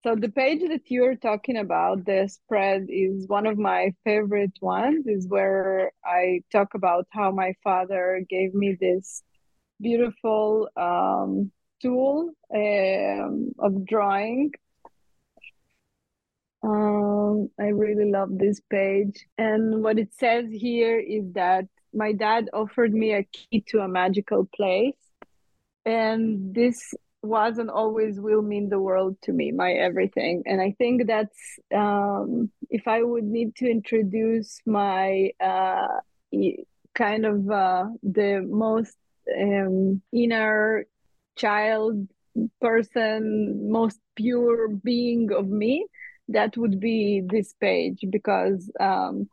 So 0.02 0.16
the 0.16 0.30
page 0.30 0.62
that 0.66 0.90
you're 0.90 1.16
talking 1.16 1.58
about, 1.58 2.06
the 2.06 2.26
spread, 2.26 2.86
is 2.88 3.28
one 3.28 3.46
of 3.46 3.58
my 3.58 3.92
favorite 4.02 4.56
ones, 4.62 5.06
is 5.06 5.28
where 5.28 5.92
I 6.02 6.40
talk 6.50 6.72
about 6.74 7.06
how 7.10 7.30
my 7.32 7.54
father 7.62 8.24
gave 8.28 8.54
me 8.54 8.78
this 8.80 9.22
beautiful 9.78 10.70
um, 10.74 11.52
tool 11.82 12.32
um, 12.54 13.52
of 13.58 13.84
drawing. 13.84 14.52
Um, 16.62 17.50
I 17.58 17.68
really 17.68 18.10
love 18.10 18.38
this 18.38 18.60
page. 18.70 19.26
And 19.36 19.82
what 19.82 19.98
it 19.98 20.14
says 20.14 20.46
here 20.50 20.98
is 20.98 21.32
that 21.34 21.66
my 21.92 22.12
dad 22.12 22.48
offered 22.54 22.94
me 22.94 23.12
a 23.12 23.24
key 23.24 23.64
to 23.68 23.80
a 23.80 23.88
magical 23.88 24.48
place. 24.54 24.96
And 25.84 26.54
this 26.54 26.94
wasn't 27.22 27.70
always 27.70 28.18
will 28.18 28.42
mean 28.42 28.68
the 28.68 28.80
world 28.80 29.16
to 29.22 29.32
me, 29.32 29.52
my 29.52 29.72
everything. 29.72 30.42
And 30.46 30.60
I 30.60 30.74
think 30.78 31.06
that's 31.06 31.38
um, 31.74 32.50
if 32.70 32.88
I 32.88 33.02
would 33.02 33.24
need 33.24 33.56
to 33.56 33.70
introduce 33.70 34.60
my 34.66 35.30
uh, 35.40 35.86
kind 36.94 37.26
of 37.26 37.50
uh, 37.50 37.84
the 38.02 38.46
most 38.48 38.96
um, 39.38 40.02
inner 40.12 40.86
child 41.36 42.08
person, 42.60 43.70
most 43.70 43.98
pure 44.16 44.68
being 44.68 45.32
of 45.32 45.48
me, 45.48 45.86
that 46.28 46.56
would 46.56 46.80
be 46.80 47.22
this 47.26 47.54
page 47.60 48.04
because 48.08 48.70
um, 48.78 49.28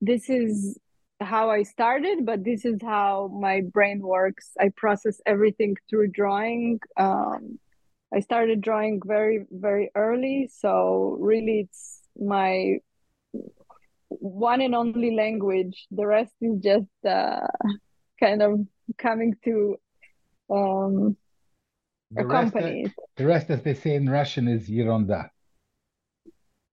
this 0.00 0.28
is 0.30 0.78
how 1.20 1.50
I 1.50 1.62
started, 1.64 2.24
but 2.24 2.44
this 2.44 2.64
is 2.64 2.78
how 2.82 3.28
my 3.28 3.62
brain 3.62 4.00
works. 4.00 4.50
I 4.60 4.70
process 4.76 5.20
everything 5.26 5.76
through 5.88 6.08
drawing. 6.08 6.80
Um, 6.96 7.58
I 8.14 8.20
started 8.20 8.60
drawing 8.60 9.00
very, 9.04 9.46
very 9.50 9.90
early, 9.94 10.48
so 10.52 11.16
really 11.20 11.60
it's 11.60 12.02
my 12.18 12.78
one 14.08 14.60
and 14.60 14.74
only 14.74 15.14
language. 15.14 15.86
The 15.90 16.06
rest 16.06 16.32
is 16.40 16.60
just 16.62 16.88
uh, 17.06 17.46
kind 18.20 18.42
of 18.42 18.60
coming 18.96 19.34
to 19.44 19.76
um, 20.50 21.16
The 22.12 22.24
rest, 22.24 22.54
accompany 22.54 22.82
it. 22.82 22.92
the 23.16 23.26
rest, 23.26 23.50
as 23.50 23.62
they 23.62 23.74
say 23.74 23.94
in 23.96 24.08
Russian, 24.08 24.48
is 24.48 24.68
Yeronda. 24.68 25.30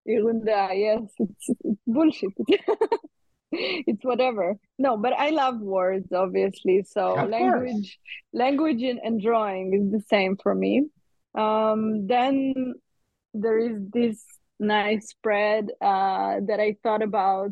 Irunda, 0.07 0.69
yes, 0.73 1.01
it's, 1.17 1.49
it's 1.63 1.81
bullshit. 1.87 2.31
it's 3.51 4.03
whatever. 4.03 4.55
No, 4.77 4.97
but 4.97 5.13
I 5.13 5.29
love 5.29 5.59
words, 5.59 6.11
obviously. 6.13 6.83
So 6.87 7.15
Of 7.15 7.29
language, 7.29 7.71
course. 7.71 7.97
language 8.33 8.81
and, 8.83 8.99
and 9.03 9.21
drawing 9.21 9.73
is 9.73 9.91
the 9.91 10.05
same 10.07 10.37
for 10.41 10.53
me. 10.53 10.87
Um, 11.35 12.07
then 12.07 12.75
there 13.33 13.57
is 13.59 13.77
this 13.91 14.23
nice 14.59 15.09
spread 15.09 15.69
uh, 15.81 16.39
that 16.47 16.59
I 16.59 16.77
thought 16.81 17.01
about 17.01 17.51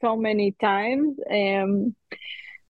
so 0.00 0.16
many 0.16 0.52
times. 0.60 1.16
Um, 1.30 1.96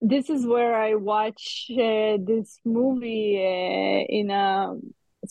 this 0.01 0.31
is 0.31 0.47
where 0.47 0.75
I 0.75 0.95
watch 0.95 1.67
uh, 1.73 2.19
this 2.21 2.59
movie 2.65 3.39
uh, 3.39 4.05
in 4.09 4.31
a 4.31 4.75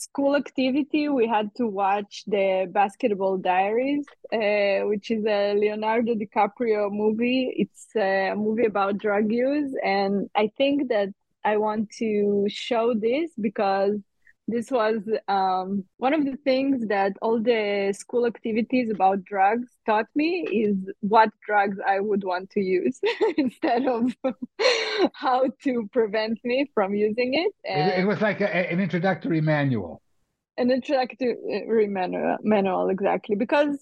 school 0.02 0.36
activity. 0.36 1.10
We 1.10 1.28
had 1.28 1.54
to 1.56 1.68
watch 1.68 2.24
the 2.28 2.68
Basketball 2.72 3.38
Diaries, 3.38 4.06
uh, 4.34 4.88
which 4.88 5.12
is 5.12 5.26
a 5.26 5.54
Leonardo 5.54 6.16
DiCaprio 6.16 6.92
movie. 6.92 7.54
It's 7.58 7.88
a 7.96 8.34
movie 8.36 8.66
about 8.66 8.98
drug 8.98 9.32
use, 9.32 9.74
and 9.84 10.30
I 10.36 10.52
think 10.58 10.90
that 10.90 11.10
I 11.44 11.58
want 11.58 11.90
to 12.00 12.46
show 12.50 12.94
this 12.94 13.32
because 13.40 13.98
this 14.52 14.70
was 14.70 15.02
um, 15.28 15.84
one 15.98 16.14
of 16.14 16.26
the 16.26 16.38
things 16.44 16.88
that 16.88 17.14
all 17.22 17.42
the 17.42 17.94
school 17.98 18.26
activities 18.26 18.90
about 18.92 19.24
drugs 19.24 19.70
taught 19.86 20.08
me 20.16 20.46
is 20.52 20.76
what 21.00 21.30
drugs 21.46 21.78
I 21.88 22.00
would 22.00 22.24
want 22.24 22.50
to 22.52 22.62
use 22.62 23.00
instead 23.38 23.88
of 23.88 24.14
how 25.14 25.46
to 25.64 25.90
prevent 25.92 26.40
me 26.44 26.70
from 26.74 26.94
using 26.94 27.34
it. 27.34 27.54
It, 27.64 28.00
it 28.02 28.06
was 28.06 28.22
like 28.22 28.42
a, 28.42 28.72
an 28.72 28.80
introductory 28.80 29.42
manual. 29.42 30.02
An 30.58 30.70
introductory 30.70 31.88
manual, 31.88 32.38
manual, 32.44 32.90
exactly. 32.90 33.36
Because 33.36 33.78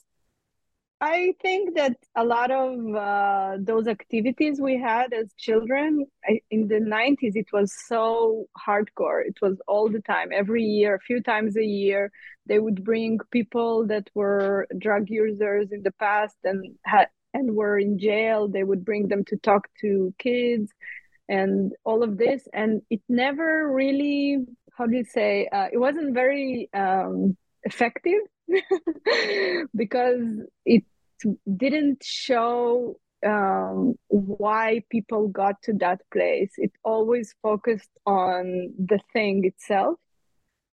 I 1.01 1.33
think 1.41 1.75
that 1.75 1.95
a 2.17 2.25
lot 2.25 2.51
of 2.51 2.93
uh, 2.93 3.57
those 3.59 3.87
activities 3.87 4.59
we 4.59 4.77
had 4.77 5.13
as 5.13 5.33
children 5.37 6.05
I, 6.27 6.41
in 6.51 6.67
the 6.67 6.79
90s, 6.79 7.37
it 7.37 7.47
was 7.53 7.73
so 7.87 8.47
hardcore. 8.67 9.25
It 9.25 9.37
was 9.41 9.61
all 9.65 9.89
the 9.89 10.01
time, 10.01 10.29
every 10.33 10.63
year, 10.63 10.95
a 10.95 10.99
few 10.99 11.21
times 11.21 11.55
a 11.55 11.63
year. 11.63 12.11
They 12.47 12.59
would 12.59 12.83
bring 12.83 13.19
people 13.31 13.87
that 13.87 14.09
were 14.13 14.67
drug 14.77 15.09
users 15.09 15.71
in 15.71 15.83
the 15.83 15.91
past 15.91 16.35
and 16.43 16.75
had 16.83 17.07
and 17.33 17.55
were 17.55 17.77
in 17.77 17.97
jail. 17.97 18.49
They 18.49 18.63
would 18.63 18.83
bring 18.83 19.07
them 19.07 19.23
to 19.25 19.37
talk 19.37 19.69
to 19.81 20.13
kids 20.17 20.69
and 21.29 21.71
all 21.85 22.03
of 22.03 22.17
this. 22.17 22.45
And 22.51 22.81
it 22.89 23.01
never 23.07 23.71
really, 23.71 24.39
how 24.77 24.87
do 24.87 24.97
you 24.97 25.05
say, 25.05 25.47
uh, 25.51 25.67
it 25.71 25.77
wasn't 25.77 26.13
very 26.13 26.69
um, 26.73 27.37
effective 27.63 28.19
because 29.75 30.21
it 30.65 30.83
didn't 31.57 32.03
show 32.03 32.97
um, 33.25 33.95
why 34.07 34.83
people 34.89 35.27
got 35.27 35.61
to 35.63 35.73
that 35.73 36.01
place. 36.11 36.51
It 36.57 36.71
always 36.83 37.35
focused 37.41 37.89
on 38.05 38.73
the 38.77 38.99
thing 39.13 39.45
itself. 39.45 39.99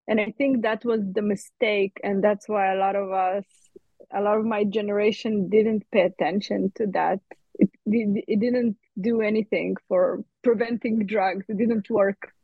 And 0.07 0.21
I 0.21 0.33
think 0.37 0.61
that 0.61 0.85
was 0.85 1.01
the 1.13 1.23
mistake. 1.23 1.97
And 2.03 2.23
that's 2.23 2.47
why 2.47 2.73
a 2.73 2.77
lot 2.77 2.95
of 2.95 3.11
us, 3.11 3.45
a 4.13 4.21
lot 4.21 4.37
of 4.37 4.45
my 4.45 4.63
generation 4.63 5.49
didn't 5.49 5.83
pay 5.91 6.01
attention 6.01 6.71
to 6.75 6.87
that. 6.87 7.19
It, 7.55 7.71
it, 7.85 8.23
it 8.27 8.39
didn't 8.39 8.77
do 8.99 9.21
anything 9.21 9.75
for 9.87 10.23
preventing 10.43 11.05
drugs, 11.05 11.45
it 11.49 11.57
didn't 11.57 11.89
work 11.89 12.34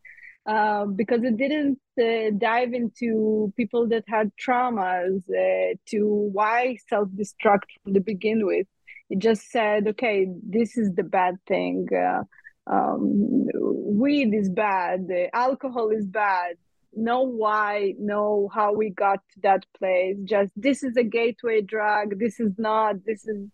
uh, 0.48 0.86
because 0.86 1.24
it 1.24 1.38
didn't 1.38 1.80
uh, 2.02 2.32
dive 2.38 2.74
into 2.74 3.54
people 3.56 3.88
that 3.88 4.04
had 4.08 4.32
traumas 4.36 5.22
uh, 5.30 5.76
to 5.88 6.30
why 6.34 6.76
self-destruct 6.90 7.66
from 7.84 7.94
the 7.94 8.00
begin 8.00 8.46
with. 8.46 8.66
It 9.10 9.20
just 9.20 9.52
said 9.52 9.88
okay 9.90 10.28
this 10.42 10.78
is 10.78 10.94
the 10.96 11.04
bad 11.04 11.36
thing 11.48 11.88
uh, 11.94 12.24
um, 12.66 13.46
weed 13.64 14.34
is 14.34 14.50
bad 14.50 15.08
alcohol 15.34 15.90
is 15.90 16.08
bad. 16.08 16.56
Know 16.94 17.22
why 17.22 17.94
know 18.00 18.50
how 18.54 18.74
we 18.74 18.90
got 18.90 19.20
to 19.34 19.40
that 19.44 19.66
place. 19.78 20.18
Just 20.24 20.52
this 20.56 20.84
is 20.84 20.98
a 20.98 21.04
gateway 21.04 21.62
drug. 21.62 22.18
This 22.20 22.40
is 22.40 22.54
not 22.58 23.06
this 23.06 23.26
is 23.26 23.48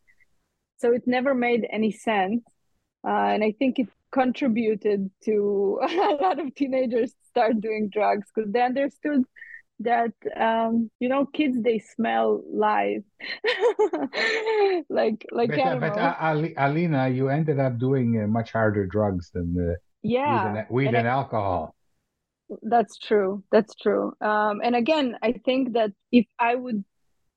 so 0.78 0.94
it 0.94 1.04
never 1.06 1.34
made 1.34 1.68
any 1.72 1.92
sense. 1.92 2.44
Uh, 3.08 3.30
and 3.34 3.44
i 3.44 3.52
think 3.52 3.78
it 3.80 3.88
contributed 4.12 5.10
to 5.24 5.80
a 5.84 6.18
lot 6.22 6.40
of 6.40 6.54
teenagers 6.56 7.14
start 7.30 7.60
doing 7.62 7.90
drugs 7.90 8.28
because 8.34 8.52
they 8.52 8.62
understood 8.62 9.24
that 9.80 10.12
um, 10.36 10.90
you 11.00 11.08
know 11.08 11.26
kids 11.26 11.56
they 11.62 11.78
smell 11.78 12.42
lies 12.52 13.04
like 14.90 15.24
like 15.32 15.50
but, 15.50 15.60
uh, 15.60 15.76
but 15.76 15.98
uh, 15.98 16.16
Alina, 16.58 17.10
you 17.10 17.30
ended 17.30 17.60
up 17.60 17.78
doing 17.78 18.22
uh, 18.24 18.28
much 18.28 18.52
harder 18.52 18.88
drugs 18.88 19.30
than 19.34 19.56
uh, 19.60 19.76
yeah 20.02 20.52
weed 20.52 20.60
and, 20.60 20.68
weed 20.70 20.88
and, 20.88 20.98
and 20.98 21.08
alcohol. 21.08 21.76
That's 22.64 22.98
true. 22.98 23.44
That's 23.52 23.76
true. 23.76 24.14
Um, 24.22 24.62
and 24.64 24.76
again, 24.76 25.18
I 25.22 25.34
think 25.34 25.74
that 25.74 25.92
if 26.12 26.26
I 26.40 26.56
would 26.56 26.84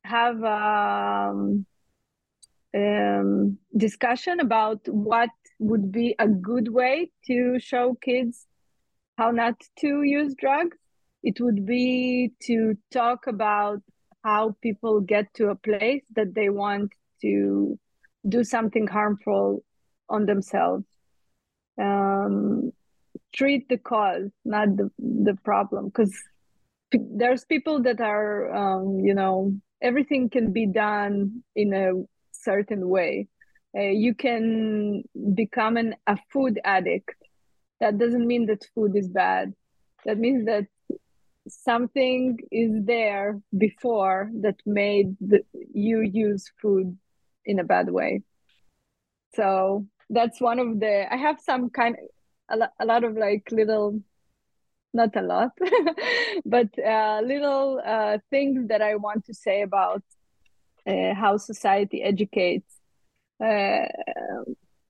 have 0.05 0.43
um, 0.45 1.67
um, 2.75 3.59
discussion 3.77 4.41
about 4.41 4.81
what 4.89 5.31
would 5.61 5.93
be 5.93 6.17
a 6.19 6.27
good 6.27 6.69
way 6.69 7.11
to 7.27 7.61
show 7.61 7.95
kids 8.03 8.47
how 9.17 9.31
not 9.31 9.61
to 9.79 10.03
use 10.03 10.35
drugs, 10.35 10.79
it 11.23 11.41
would 11.41 11.67
be 11.67 12.33
to 12.43 12.77
talk 12.91 13.27
about 13.27 13.81
how 14.25 14.57
people 14.63 15.01
get 15.01 15.33
to 15.35 15.49
a 15.49 15.55
place 15.55 16.03
that 16.17 16.35
they 16.35 16.49
want 16.49 16.91
to 17.21 17.79
do 18.27 18.43
something 18.43 18.87
harmful 18.87 19.63
on 20.09 20.25
themselves. 20.27 20.85
Um, 21.81 22.73
treat 23.35 23.69
the 23.69 23.79
cause, 23.79 24.31
not 24.45 24.77
the 24.77 24.91
the 24.99 25.37
problem, 25.45 25.87
because 25.87 26.15
there's 26.93 27.45
people 27.45 27.83
that 27.83 28.01
are, 28.01 28.55
um, 28.55 29.01
you 29.01 29.15
know, 29.15 29.55
everything 29.81 30.29
can 30.29 30.53
be 30.53 30.67
done 30.67 31.43
in 31.55 31.73
a 31.73 31.93
certain 32.33 32.89
way. 32.89 33.29
Uh, 33.77 33.83
you 33.83 34.15
can 34.15 35.05
become 35.35 35.77
an, 35.77 35.95
a 36.07 36.17
food 36.33 36.61
addict. 36.65 37.15
That 37.81 37.99
doesn't 37.99 38.27
mean 38.27 38.47
that 38.47 38.67
food 38.75 38.97
is 38.97 39.09
bad. 39.09 39.55
That 40.05 40.19
means 40.19 40.47
that 40.47 40.67
something 41.49 42.39
is 42.51 42.85
there 42.85 43.41
before 43.57 44.31
that 44.43 44.57
made 44.67 45.17
the, 45.21 45.41
you 45.73 46.01
use 46.01 46.51
food 46.61 46.97
in 47.45 47.59
a 47.59 47.65
bad 47.65 47.91
way. 47.91 48.23
So 49.35 49.87
that's 50.09 50.41
one 50.41 50.59
of 50.59 50.81
the. 50.81 51.13
I 51.13 51.17
have 51.17 51.39
some 51.41 51.71
kind, 51.71 51.97
a, 52.49 52.69
a 52.81 52.85
lot 52.85 53.05
of 53.05 53.17
like 53.17 53.49
little 53.53 54.01
not 54.93 55.15
a 55.15 55.23
lot, 55.23 55.53
but 56.45 56.69
uh, 56.79 57.21
little 57.25 57.81
uh, 57.85 58.19
things 58.31 58.69
that 58.69 58.83
I 58.83 58.97
want 58.97 59.25
to 59.27 59.35
say 59.35 59.63
about 59.63 60.03
uh, 60.87 61.15
how 61.15 61.37
society 61.37 62.03
educates 62.03 62.80
uh, 63.43 63.87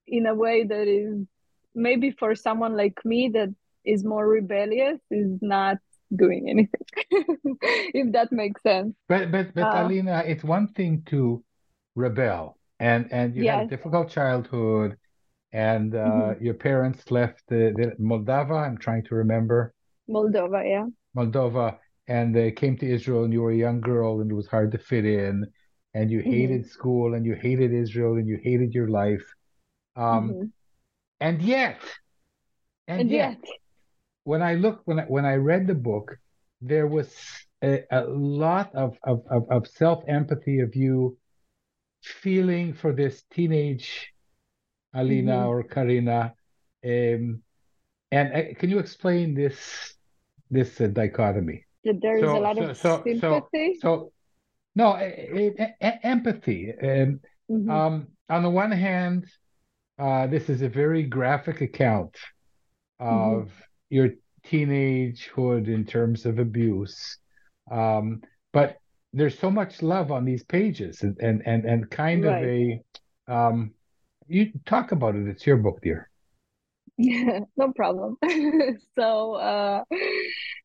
in 0.07 0.27
a 0.27 0.35
way 0.35 0.65
that 0.65 0.87
is 0.89 1.27
maybe 1.75 2.11
for 2.11 2.35
someone 2.35 2.77
like 2.77 2.99
me 3.05 3.29
that 3.31 3.49
is 3.85 4.05
more 4.05 4.27
rebellious 4.27 4.99
is 5.11 5.39
not 5.41 5.79
doing 6.15 6.49
anything 6.51 6.87
if 7.95 8.13
that 8.13 8.33
makes 8.33 8.63
sense 8.63 8.95
But 9.09 9.31
but 9.31 9.55
but 9.55 9.75
Uh, 9.75 9.83
Alina, 9.85 10.23
it's 10.27 10.45
one 10.45 10.69
thing 10.69 11.03
to 11.07 11.43
rebel, 11.97 12.59
and 12.79 13.09
and 13.13 13.35
you 13.37 13.45
had 13.45 13.59
a 13.61 13.69
difficult 13.75 14.09
childhood, 14.11 14.97
and 15.53 15.95
uh, 15.95 16.35
Mhm. 16.35 16.43
your 16.47 16.55
parents 16.55 17.11
left 17.11 17.43
the, 17.49 17.63
the 17.79 17.87
Moldova. 18.03 18.57
I'm 18.67 18.79
trying 18.79 19.05
to 19.05 19.15
remember 19.17 19.73
moldova 20.09 20.61
yeah 20.75 20.87
Moldova, 21.17 21.79
and 22.09 22.35
they 22.35 22.51
came 22.53 22.77
to 22.79 22.87
Israel, 22.87 23.25
and 23.25 23.33
you 23.33 23.43
were 23.43 23.51
a 23.53 23.57
young 23.67 23.81
girl, 23.81 24.21
and 24.21 24.31
it 24.31 24.35
was 24.35 24.47
hard 24.47 24.73
to 24.73 24.79
fit 24.79 25.05
in, 25.05 25.47
and 25.95 26.11
you 26.11 26.21
Mhm. 26.21 26.31
hated 26.31 26.67
school, 26.67 27.15
and 27.15 27.25
you 27.27 27.35
hated 27.35 27.73
Israel, 27.73 28.15
and 28.17 28.27
you 28.27 28.39
hated 28.43 28.75
your 28.75 28.89
life, 28.89 29.25
um, 29.97 30.31
Mhm. 30.31 30.53
and 31.21 31.43
yet, 31.43 31.81
and, 32.89 33.03
and 33.03 33.11
yet, 33.11 33.39
yet 33.43 33.51
when 34.25 34.43
I 34.43 34.55
look 34.55 34.83
when 34.85 35.01
I, 35.01 35.05
when 35.05 35.25
I 35.25 35.35
read 35.35 35.67
the 35.67 35.75
book, 35.75 36.17
there 36.61 36.87
was 36.87 37.15
a, 37.63 37.85
a 37.91 38.03
lot 38.05 38.75
of 38.75 38.97
of 39.05 39.23
of, 39.31 39.51
of 39.51 39.67
self 39.67 40.05
empathy 40.09 40.61
of 40.61 40.75
you 40.77 41.17
feeling 42.03 42.73
for 42.75 42.93
this 42.93 43.23
teenage 43.31 44.13
Alina 44.95 45.45
Mhm. 45.45 45.49
or 45.49 45.63
Karina, 45.63 46.35
um, 46.85 47.43
and 48.11 48.33
uh, 48.35 48.55
can 48.59 48.71
you 48.71 48.79
explain 48.79 49.35
this 49.35 49.95
this 50.51 50.81
uh, 50.81 50.87
dichotomy? 50.89 51.65
that 51.85 52.01
there 52.01 52.17
is 52.17 52.23
So 52.23 52.37
a 52.37 52.41
lot 52.41 52.59
so 52.59 52.65
of 52.65 52.77
so 52.77 52.91
so 53.21 53.31
sympathy 53.31 53.79
so 53.81 54.13
no 54.75 54.95
empathy. 56.03 56.73
Um, 56.83 57.21
Mhm. 57.49 57.69
um, 57.77 58.09
on 58.29 58.43
the 58.43 58.51
one 58.51 58.73
hand, 58.73 59.27
uh, 59.99 60.27
this 60.27 60.49
is 60.49 60.63
a 60.63 60.69
very 60.69 61.03
graphic 61.05 61.61
account 61.61 62.17
of 62.99 63.51
your 63.89 64.11
teenagehood 64.47 65.69
in 65.69 65.85
terms 65.85 66.27
of 66.27 66.39
abuse. 66.39 67.19
Um, 67.71 68.23
but 68.53 68.79
there's 69.13 69.39
so 69.39 69.51
much 69.51 69.83
love 69.83 70.11
on 70.13 70.25
these 70.25 70.45
pages 70.45 71.03
and 71.03 71.17
and 71.21 71.43
and, 71.47 71.65
and 71.65 71.91
kind 71.91 72.25
right. 72.25 72.43
of 72.43 72.43
a 72.45 72.81
um 73.29 73.73
you 74.29 74.53
talk 74.67 74.93
about 74.93 75.17
it 75.17 75.27
it's 75.27 75.47
your 75.47 75.57
book 75.57 75.81
dear 75.83 76.09
yeah 76.97 77.41
no 77.57 77.73
problem 77.73 78.17
so 78.99 79.35
uh 79.35 79.85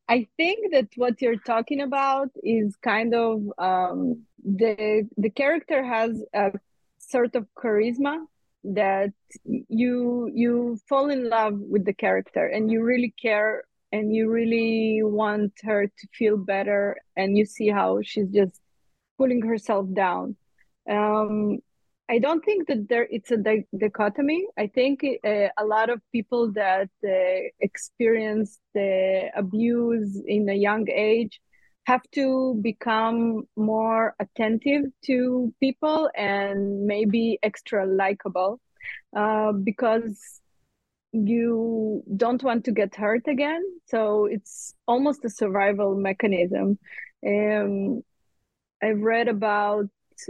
i 0.08 0.26
think 0.36 0.72
that 0.72 0.88
what 0.96 1.20
you're 1.20 1.42
talking 1.46 1.80
about 1.80 2.28
is 2.42 2.76
kind 2.76 3.14
of 3.14 3.42
um 3.58 4.22
the 4.44 5.08
the 5.16 5.30
character 5.30 5.82
has 5.84 6.22
a 6.34 6.52
sort 6.98 7.34
of 7.34 7.46
charisma 7.56 8.18
that 8.64 9.12
you 9.44 10.30
you 10.34 10.78
fall 10.88 11.10
in 11.10 11.28
love 11.28 11.54
with 11.58 11.84
the 11.84 11.94
character 11.94 12.46
and 12.46 12.70
you 12.70 12.82
really 12.82 13.14
care 13.20 13.62
and 13.92 14.14
you 14.14 14.30
really 14.30 15.00
want 15.02 15.52
her 15.62 15.86
to 15.86 16.06
feel 16.12 16.36
better 16.36 16.96
and 17.16 17.38
you 17.38 17.44
see 17.44 17.68
how 17.68 18.00
she's 18.02 18.28
just 18.28 18.60
pulling 19.16 19.42
herself 19.42 19.86
down. 19.92 20.36
Um, 20.88 21.58
i 22.08 22.18
don't 22.18 22.44
think 22.44 22.66
that 22.68 22.88
there 22.88 23.06
it's 23.10 23.30
a 23.30 23.36
di- 23.36 23.66
dichotomy 23.76 24.46
i 24.58 24.66
think 24.66 25.04
uh, 25.04 25.48
a 25.58 25.64
lot 25.64 25.90
of 25.90 26.00
people 26.12 26.52
that 26.52 26.90
uh, 27.04 27.48
experience 27.60 28.58
the 28.74 29.30
abuse 29.36 30.22
in 30.26 30.48
a 30.48 30.54
young 30.54 30.88
age 30.90 31.40
have 31.86 32.02
to 32.12 32.58
become 32.62 33.44
more 33.56 34.14
attentive 34.18 34.84
to 35.04 35.54
people 35.60 36.10
and 36.16 36.84
maybe 36.84 37.38
extra 37.44 37.86
likable 37.86 38.60
uh, 39.16 39.52
because 39.52 40.40
you 41.12 42.02
don't 42.16 42.42
want 42.42 42.64
to 42.64 42.72
get 42.72 42.94
hurt 42.94 43.26
again. 43.28 43.62
So 43.86 44.26
it's 44.26 44.74
almost 44.86 45.24
a 45.24 45.30
survival 45.30 45.94
mechanism. 45.94 46.78
Um, 47.26 48.02
I've 48.82 49.00
read 49.00 49.28
about 49.28 49.86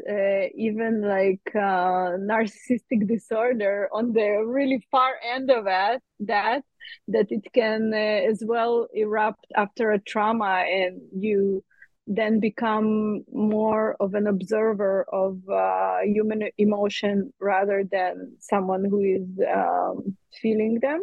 uh, 0.09 0.46
even 0.55 1.03
like 1.03 1.55
uh, 1.55 2.16
narcissistic 2.18 3.07
disorder 3.07 3.88
on 3.92 4.12
the 4.12 4.42
really 4.46 4.87
far 4.90 5.14
end 5.35 5.51
of 5.51 5.66
it 5.68 6.03
that 6.20 6.62
that 7.09 7.27
it 7.31 7.44
can 7.53 7.92
uh, 7.92 7.96
as 7.96 8.42
well 8.44 8.87
erupt 8.94 9.46
after 9.57 9.92
a 9.92 9.99
trauma 9.99 10.64
and 10.68 11.01
you 11.12 11.62
then 12.07 12.38
become 12.38 13.25
more 13.33 13.96
of 13.99 14.14
an 14.14 14.27
observer 14.27 15.05
of 15.12 15.40
uh, 15.49 15.99
human 16.05 16.49
emotion 16.57 17.33
rather 17.40 17.83
than 17.90 18.37
someone 18.38 18.85
who 18.85 19.01
is 19.01 19.29
um, 19.53 20.16
feeling 20.40 20.79
them. 20.81 21.03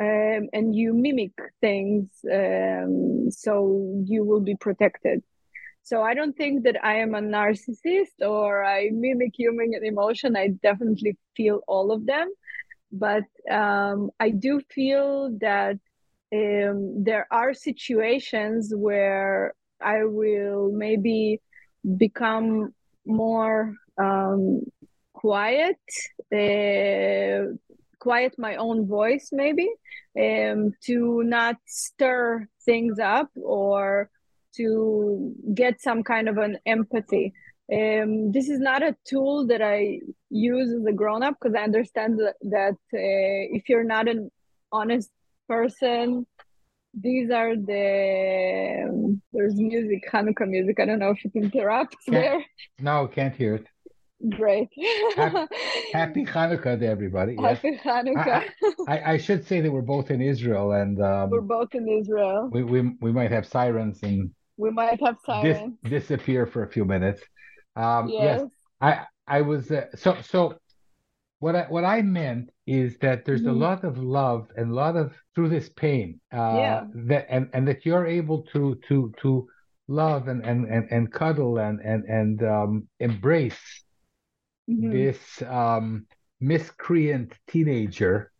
Um, 0.00 0.48
and 0.52 0.76
you 0.76 0.94
mimic 0.94 1.32
things 1.60 2.08
um, 2.32 3.30
so 3.30 4.02
you 4.04 4.22
will 4.24 4.40
be 4.40 4.54
protected. 4.54 5.24
So 5.88 6.02
I 6.02 6.12
don't 6.12 6.36
think 6.36 6.64
that 6.64 6.76
I 6.84 6.96
am 6.96 7.14
a 7.14 7.22
narcissist 7.22 8.16
or 8.20 8.62
I 8.62 8.90
mimic 8.92 9.32
human 9.34 9.72
emotion. 9.82 10.36
I 10.36 10.48
definitely 10.48 11.16
feel 11.34 11.60
all 11.66 11.92
of 11.92 12.04
them. 12.04 12.30
But 12.92 13.24
um, 13.50 14.10
I 14.20 14.28
do 14.28 14.60
feel 14.70 15.30
that 15.40 15.78
um, 16.40 17.04
there 17.04 17.26
are 17.30 17.54
situations 17.54 18.70
where 18.76 19.54
I 19.80 20.04
will 20.04 20.70
maybe 20.72 21.40
become 21.96 22.74
more 23.06 23.74
um, 23.96 24.64
quiet, 25.14 25.80
uh, 26.30 27.56
quiet 27.98 28.34
my 28.36 28.56
own 28.56 28.86
voice, 28.86 29.30
maybe, 29.32 29.70
um, 30.20 30.74
to 30.84 31.22
not 31.24 31.56
stir 31.66 32.46
things 32.66 32.98
up 32.98 33.30
or 33.42 34.10
to 34.56 35.34
get 35.54 35.80
some 35.80 36.02
kind 36.02 36.28
of 36.28 36.38
an 36.38 36.58
empathy. 36.66 37.32
Um, 37.70 38.32
this 38.32 38.48
is 38.48 38.60
not 38.60 38.82
a 38.82 38.96
tool 39.06 39.46
that 39.48 39.60
I 39.60 40.00
use 40.30 40.72
as 40.72 40.86
a 40.86 40.92
grown 40.92 41.22
up 41.22 41.36
because 41.40 41.54
I 41.54 41.64
understand 41.64 42.18
that, 42.18 42.36
that 42.42 42.72
uh, 42.94 43.56
if 43.56 43.68
you're 43.68 43.84
not 43.84 44.08
an 44.08 44.30
honest 44.72 45.10
person, 45.48 46.26
these 46.94 47.30
are 47.30 47.56
the 47.56 48.86
um, 48.88 49.22
there's 49.32 49.54
music 49.56 50.02
hanukkah 50.10 50.48
music. 50.48 50.80
I 50.80 50.86
don't 50.86 50.98
know 50.98 51.10
if 51.10 51.24
it 51.24 51.32
interrupts 51.34 52.04
can't, 52.06 52.14
there. 52.14 52.44
No 52.78 53.06
can't 53.06 53.34
hear 53.34 53.56
it. 53.56 53.66
Great. 54.30 54.68
Happy, 55.14 55.46
happy 55.92 56.24
hanukkah 56.24 56.78
to 56.80 56.86
everybody 56.86 57.36
happy 57.36 57.70
yes. 57.72 57.82
hanukkah. 57.84 58.44
I, 58.88 58.98
I, 58.98 59.12
I, 59.12 59.18
should 59.18 59.46
say 59.46 59.60
that 59.60 59.70
we're 59.70 59.80
both 59.80 60.10
in 60.10 60.20
israel 60.20 60.72
and 60.72 61.00
um, 61.00 61.30
we're 61.30 61.40
both 61.40 61.74
in 61.74 61.86
israel. 61.86 62.48
we, 62.50 62.64
we 62.64 62.80
we 63.00 63.12
might 63.12 63.30
have 63.30 63.46
sirens 63.46 64.00
and 64.02 64.30
we 64.58 64.70
might 64.70 65.00
have 65.00 65.16
sirens 65.24 65.74
dis- 65.82 65.90
disappear 65.90 66.46
for 66.46 66.64
a 66.64 66.70
few 66.70 66.84
minutes 66.84 67.22
um 67.76 68.08
yes, 68.08 68.40
yes 68.40 68.50
i 68.80 69.04
i 69.26 69.40
was 69.40 69.70
uh, 69.70 69.86
so 69.94 70.16
so 70.22 70.58
what 71.40 71.54
I 71.54 71.62
what 71.68 71.84
I 71.84 72.02
meant 72.02 72.50
is 72.66 72.98
that 72.98 73.24
there's 73.24 73.42
mm-hmm. 73.42 73.50
a 73.50 73.66
lot 73.66 73.84
of 73.84 73.98
love 73.98 74.48
and 74.56 74.72
a 74.72 74.74
lot 74.74 74.96
of 74.96 75.14
through 75.34 75.50
this 75.50 75.68
pain 75.68 76.20
uh, 76.32 76.56
yeah. 76.56 76.84
that 77.06 77.26
and 77.30 77.48
and 77.52 77.66
that 77.68 77.86
you're 77.86 78.06
able 78.06 78.42
to 78.52 78.78
to 78.88 79.12
to 79.22 79.46
love 79.86 80.28
and 80.28 80.44
and 80.44 80.66
and, 80.66 80.88
and 80.90 81.12
cuddle 81.12 81.58
and 81.58 81.80
and 81.80 82.04
and 82.04 82.42
um, 82.42 82.88
embrace 82.98 83.84
mm-hmm. 84.68 84.90
this 84.90 85.18
um, 85.42 86.06
miscreant 86.40 87.32
teenager 87.48 88.32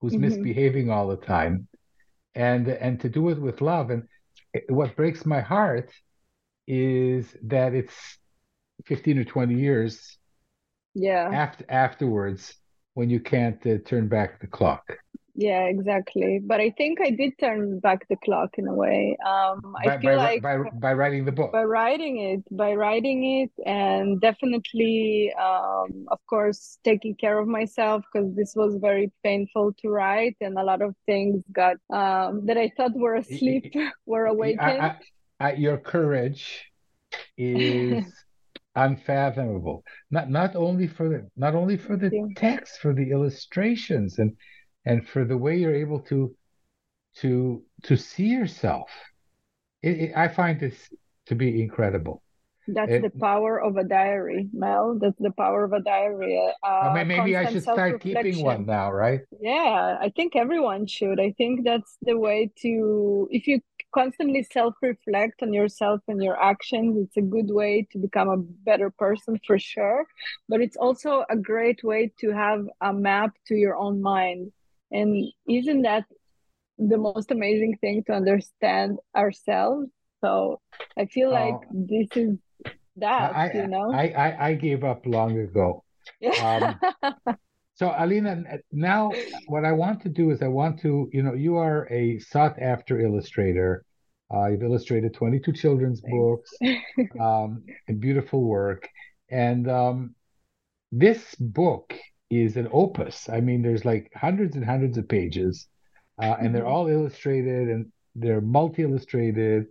who's 0.00 0.12
mm-hmm. 0.12 0.22
misbehaving 0.22 0.90
all 0.90 1.08
the 1.08 1.16
time 1.16 1.66
and 2.34 2.68
and 2.68 3.00
to 3.00 3.08
do 3.08 3.28
it 3.30 3.40
with 3.40 3.60
love 3.60 3.90
and 3.90 4.04
what 4.68 4.96
breaks 4.96 5.26
my 5.26 5.40
heart 5.40 5.90
is 6.66 7.34
that 7.42 7.74
it's 7.74 8.18
15 8.86 9.18
or 9.18 9.24
20 9.24 9.54
years 9.54 10.18
yeah. 10.94 11.28
after 11.32 11.64
afterwards 11.68 12.54
when 12.94 13.10
you 13.10 13.20
can't 13.20 13.64
uh, 13.66 13.78
turn 13.84 14.08
back 14.08 14.40
the 14.40 14.46
clock 14.46 14.98
yeah 15.34 15.64
exactly. 15.64 16.40
But 16.42 16.60
i 16.60 16.70
think 16.70 17.00
i 17.00 17.10
did 17.10 17.32
turn 17.38 17.80
back 17.80 18.06
the 18.08 18.16
clock 18.24 18.50
in 18.58 18.66
a 18.68 18.74
way. 18.74 19.16
Um 19.26 19.74
by, 19.84 19.94
i 19.94 20.00
feel 20.00 20.16
by, 20.16 20.16
like 20.16 20.42
by, 20.42 20.56
by 20.74 20.92
writing 20.94 21.24
the 21.24 21.32
book. 21.32 21.52
by 21.52 21.64
writing 21.64 22.18
it 22.18 22.42
by 22.56 22.74
writing 22.74 23.42
it 23.42 23.52
and 23.66 24.20
definitely 24.20 25.32
um 25.40 26.06
of 26.08 26.18
course 26.26 26.78
taking 26.84 27.14
care 27.16 27.38
of 27.38 27.48
myself 27.48 28.04
because 28.12 28.34
this 28.34 28.54
was 28.54 28.76
very 28.80 29.12
painful 29.22 29.72
to 29.80 29.88
write 29.88 30.36
and 30.40 30.58
a 30.58 30.62
lot 30.62 30.82
of 30.82 30.94
things 31.06 31.42
got 31.52 31.76
um 31.90 32.46
that 32.46 32.58
i 32.58 32.70
thought 32.76 32.94
were 32.94 33.16
asleep 33.16 33.72
were 34.06 34.26
awakened 34.26 34.82
I, 34.82 34.96
I, 35.40 35.52
your 35.54 35.78
courage 35.78 36.70
is 37.36 38.04
unfathomable. 38.76 39.84
Not 40.10 40.30
not 40.30 40.56
only 40.56 40.86
for 40.86 41.08
the 41.08 41.28
not 41.36 41.54
only 41.54 41.76
for 41.76 41.96
the 41.96 42.10
text, 42.36 42.80
for 42.80 42.92
the 42.92 43.10
illustrations, 43.10 44.18
and 44.18 44.36
and 44.84 45.06
for 45.06 45.24
the 45.24 45.36
way 45.36 45.56
you're 45.56 45.74
able 45.74 46.00
to 46.00 46.34
to 47.16 47.62
to 47.84 47.96
see 47.96 48.26
yourself. 48.26 48.90
It, 49.82 50.00
it, 50.00 50.12
I 50.16 50.28
find 50.28 50.58
this 50.58 50.76
to 51.26 51.34
be 51.34 51.62
incredible. 51.62 52.22
That's 52.66 52.90
it, 52.90 53.02
the 53.02 53.10
power 53.10 53.60
of 53.60 53.76
a 53.76 53.84
diary, 53.84 54.48
Mel. 54.52 54.98
That's 54.98 55.18
the 55.18 55.32
power 55.32 55.64
of 55.64 55.72
a 55.74 55.80
diary. 55.80 56.40
Uh, 56.62 57.04
maybe 57.04 57.36
I 57.36 57.44
should 57.50 57.62
start 57.62 58.00
keeping 58.00 58.42
one 58.42 58.64
now, 58.64 58.90
right? 58.90 59.20
Yeah, 59.40 59.98
I 60.00 60.10
think 60.16 60.34
everyone 60.34 60.86
should. 60.86 61.20
I 61.20 61.34
think 61.36 61.64
that's 61.64 61.98
the 62.02 62.16
way 62.16 62.50
to. 62.62 63.28
If 63.30 63.46
you 63.46 63.60
constantly 63.92 64.42
self-reflect 64.50 65.42
on 65.42 65.52
yourself 65.52 66.00
and 66.08 66.22
your 66.22 66.40
actions, 66.42 66.96
it's 67.04 67.16
a 67.18 67.22
good 67.22 67.50
way 67.50 67.86
to 67.92 67.98
become 67.98 68.28
a 68.28 68.38
better 68.38 68.90
person 68.90 69.38
for 69.46 69.58
sure. 69.58 70.06
But 70.48 70.62
it's 70.62 70.76
also 70.76 71.24
a 71.28 71.36
great 71.36 71.84
way 71.84 72.12
to 72.20 72.30
have 72.30 72.66
a 72.80 72.92
map 72.94 73.32
to 73.48 73.54
your 73.54 73.76
own 73.76 74.00
mind. 74.00 74.52
And 74.94 75.26
isn't 75.48 75.82
that 75.82 76.04
the 76.78 76.96
most 76.96 77.30
amazing 77.30 77.76
thing 77.82 78.04
to 78.06 78.14
understand 78.14 78.98
ourselves? 79.14 79.88
So 80.22 80.60
I 80.96 81.04
feel 81.06 81.30
like 81.30 81.54
oh. 81.54 81.86
this 81.86 82.08
is 82.16 82.38
that 82.96 83.34
I, 83.34 83.52
you 83.52 83.66
know 83.66 83.92
I, 83.92 84.08
I 84.08 84.48
i 84.48 84.54
gave 84.54 84.84
up 84.84 85.04
long 85.06 85.38
ago 85.38 85.82
um, 86.42 86.78
so 87.74 87.94
alina 87.98 88.44
now 88.70 89.10
what 89.46 89.64
i 89.64 89.72
want 89.72 90.00
to 90.02 90.08
do 90.08 90.30
is 90.30 90.42
i 90.42 90.48
want 90.48 90.80
to 90.80 91.08
you 91.12 91.22
know 91.22 91.34
you 91.34 91.56
are 91.56 91.88
a 91.90 92.18
sought 92.20 92.60
after 92.60 93.00
illustrator 93.00 93.84
uh, 94.32 94.46
you've 94.46 94.62
illustrated 94.62 95.12
22 95.14 95.52
children's 95.52 96.00
Thanks. 96.00 96.16
books 96.16 96.56
um, 97.20 97.64
and 97.88 98.00
beautiful 98.00 98.42
work 98.42 98.88
and 99.30 99.68
um, 99.68 100.14
this 100.92 101.34
book 101.36 101.94
is 102.42 102.56
an 102.56 102.68
opus 102.72 103.28
i 103.28 103.40
mean 103.40 103.62
there's 103.62 103.84
like 103.84 104.10
hundreds 104.14 104.56
and 104.56 104.64
hundreds 104.64 104.98
of 104.98 105.08
pages 105.08 105.68
uh, 106.22 106.36
and 106.40 106.54
they're 106.54 106.62
mm-hmm. 106.62 106.72
all 106.72 106.88
illustrated 106.88 107.68
and 107.68 107.86
they're 108.14 108.40
multi 108.40 108.82
illustrated 108.82 109.66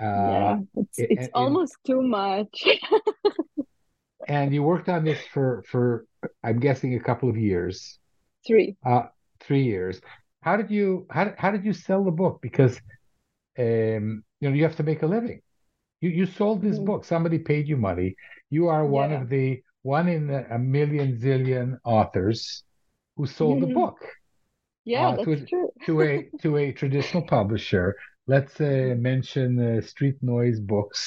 yeah, 0.00 0.06
uh, 0.06 0.56
it's, 0.74 0.98
it's 0.98 1.22
and, 1.22 1.30
almost 1.34 1.76
too 1.86 2.02
much. 2.02 2.64
and 4.28 4.52
you 4.52 4.62
worked 4.62 4.88
on 4.88 5.04
this 5.04 5.18
for 5.32 5.64
for 5.68 6.06
I'm 6.42 6.60
guessing 6.60 6.94
a 6.94 7.00
couple 7.00 7.28
of 7.30 7.36
years. 7.36 7.98
Three. 8.46 8.76
Uh, 8.84 9.04
three 9.40 9.64
years. 9.64 10.00
How 10.42 10.56
did 10.56 10.70
you 10.70 11.06
how 11.10 11.32
how 11.38 11.50
did 11.50 11.64
you 11.64 11.72
sell 11.72 12.04
the 12.04 12.10
book? 12.10 12.40
Because 12.42 12.76
um, 13.58 14.22
you 14.40 14.48
know 14.48 14.54
you 14.54 14.64
have 14.64 14.76
to 14.76 14.82
make 14.82 15.02
a 15.02 15.06
living. 15.06 15.40
You 16.00 16.10
you 16.10 16.26
sold 16.26 16.62
this 16.62 16.78
Mhm. 16.78 16.84
book. 16.84 17.04
Somebody 17.04 17.38
paid 17.38 17.66
you 17.66 17.76
money. 17.76 18.16
You 18.50 18.68
are 18.68 18.86
one 18.86 19.10
Yeah. 19.10 19.22
of 19.22 19.28
the 19.28 19.62
one 19.86 20.08
in 20.08 20.24
a, 20.30 20.40
a 20.56 20.58
million 20.58 21.08
zillion 21.22 21.68
authors 21.84 22.64
who 23.16 23.24
sold 23.26 23.58
the 23.62 23.66
Mhm. 23.66 23.74
book 23.80 23.98
Yeah, 24.84 25.08
uh, 25.08 25.16
to 25.24 25.30
that's 25.30 25.42
a- 25.42 25.46
true. 25.52 25.68
to 25.86 25.92
a 26.08 26.10
to 26.42 26.48
a 26.62 26.72
traditional 26.80 27.22
publisher. 27.36 27.86
Let's 28.34 28.54
uh, 28.60 28.94
mention 29.10 29.48
uh, 29.68 29.80
Street 29.92 30.18
Noise 30.22 30.60
Books 30.74 31.00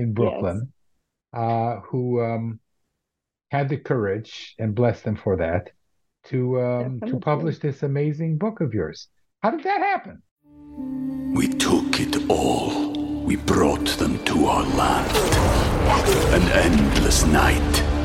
in 0.00 0.12
Brooklyn, 0.18 0.58
uh, 1.32 1.74
who 1.88 2.02
um, 2.28 2.60
had 3.50 3.66
the 3.70 3.78
courage 3.90 4.54
and 4.60 4.74
bless 4.80 4.98
them 5.06 5.16
for 5.24 5.34
that 5.44 5.64
to 6.30 6.38
um, 6.68 7.00
to 7.10 7.14
publish 7.30 7.56
this 7.58 7.82
amazing 7.82 8.32
book 8.44 8.56
of 8.60 8.74
yours. 8.78 8.98
How 9.42 9.50
did 9.54 9.62
that 9.64 9.80
happen? 9.92 10.16
We 11.38 11.46
took 11.68 11.90
it 12.04 12.14
all. 12.28 12.70
We 13.28 13.36
brought 13.36 13.88
them 14.02 14.14
to 14.30 14.36
our 14.52 14.64
land. 14.82 15.10
An 16.36 16.44
endless 16.66 17.20
night, 17.26 17.74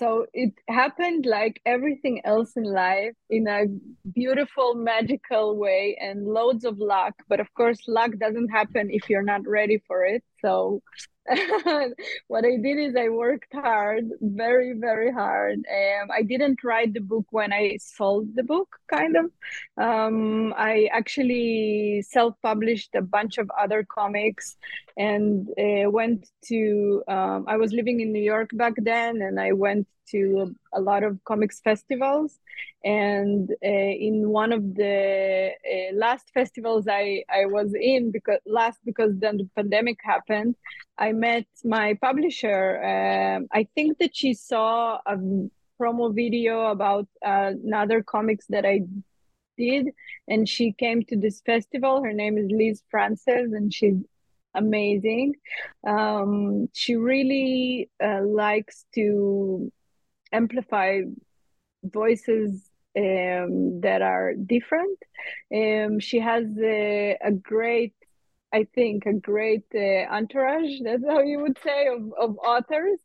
So 0.00 0.24
it 0.32 0.54
happened 0.66 1.26
like 1.26 1.60
everything 1.66 2.22
else 2.24 2.56
in 2.56 2.64
life 2.64 3.12
in 3.28 3.46
a 3.46 3.66
beautiful, 4.10 4.74
magical 4.74 5.58
way 5.58 5.98
and 6.00 6.26
loads 6.26 6.64
of 6.64 6.78
luck. 6.78 7.12
But 7.28 7.38
of 7.38 7.52
course, 7.52 7.80
luck 7.86 8.12
doesn't 8.18 8.48
happen 8.48 8.88
if 8.90 9.10
you're 9.10 9.30
not 9.34 9.46
ready 9.46 9.76
for 9.86 10.06
it. 10.06 10.24
So 10.40 10.80
what 12.28 12.46
I 12.46 12.56
did 12.56 12.78
is 12.78 12.96
I 12.96 13.10
worked 13.10 13.52
hard, 13.52 14.08
very, 14.22 14.72
very 14.72 15.12
hard. 15.12 15.58
Um, 15.70 16.10
I 16.10 16.22
didn't 16.22 16.64
write 16.64 16.94
the 16.94 17.00
book 17.00 17.26
when 17.30 17.52
I 17.52 17.76
sold 17.78 18.34
the 18.34 18.42
book, 18.42 18.78
kind 18.90 19.16
of. 19.16 19.26
Um, 19.76 20.54
I 20.56 20.88
actually 20.92 22.02
self-published 22.08 22.94
a 22.94 23.02
bunch 23.02 23.36
of 23.36 23.50
other 23.60 23.84
comics 23.84 24.56
and 25.08 25.48
uh, 25.64 25.86
went 25.98 26.20
to 26.50 27.02
um, 27.14 27.40
i 27.48 27.56
was 27.62 27.70
living 27.72 27.98
in 28.00 28.12
new 28.12 28.26
york 28.34 28.50
back 28.62 28.74
then 28.92 29.12
and 29.26 29.40
i 29.40 29.50
went 29.52 29.86
to 30.10 30.54
a 30.72 30.80
lot 30.80 31.02
of 31.02 31.18
comics 31.24 31.60
festivals. 31.60 32.38
And 32.84 33.50
uh, 33.64 33.68
in 33.68 34.30
one 34.30 34.52
of 34.52 34.74
the 34.74 35.50
uh, 35.74 35.94
last 35.94 36.30
festivals 36.32 36.86
i 36.88 37.22
i 37.28 37.44
was 37.44 37.74
in 37.74 38.10
because 38.10 38.40
last 38.46 38.78
because 38.84 39.12
then 39.18 39.36
the 39.36 39.48
pandemic 39.54 39.98
happened 40.02 40.54
i 40.98 41.12
met 41.12 41.46
my 41.64 41.88
publisher. 42.06 42.62
Um, 42.92 43.48
i 43.52 43.62
think 43.74 43.98
that 43.98 44.16
she 44.16 44.32
saw 44.34 44.98
a 45.06 45.16
promo 45.78 46.14
video 46.14 46.68
about 46.76 47.06
uh, 47.24 47.52
another 47.64 48.02
comics 48.02 48.46
that 48.48 48.64
i 48.64 48.80
did 49.58 49.84
and 50.28 50.48
she 50.48 50.72
came 50.72 51.02
to 51.04 51.16
this 51.16 51.42
festival. 51.44 52.02
Her 52.02 52.14
name 52.14 52.38
is 52.38 52.48
liz 52.50 52.82
frances 52.90 53.52
and 53.52 53.72
she's 53.74 54.00
amazing. 54.54 55.34
Um, 55.86 56.68
she 56.72 56.96
really 56.96 57.90
uh, 58.02 58.22
likes 58.22 58.84
to 58.94 59.70
amplify 60.32 61.02
voices 61.82 62.70
um, 62.96 63.80
that 63.80 64.02
are 64.02 64.34
different. 64.34 64.98
Um, 65.54 66.00
she 66.00 66.18
has 66.20 66.44
a, 66.62 67.16
a 67.22 67.32
great, 67.32 67.94
I 68.52 68.66
think, 68.74 69.06
a 69.06 69.12
great 69.12 69.64
uh, 69.74 70.12
entourage. 70.12 70.80
That's 70.82 71.04
how 71.06 71.20
you 71.20 71.40
would 71.40 71.58
say 71.62 71.86
of 71.88 72.12
of 72.18 72.38
authors. 72.38 72.98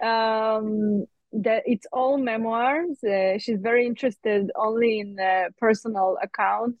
Um, 0.00 1.06
that 1.32 1.62
it's 1.66 1.86
all 1.92 2.18
memoirs. 2.18 3.02
Uh, 3.02 3.38
she's 3.38 3.58
very 3.60 3.86
interested 3.86 4.50
only 4.54 5.00
in 5.00 5.18
uh, 5.18 5.44
personal 5.58 6.18
accounts, 6.22 6.78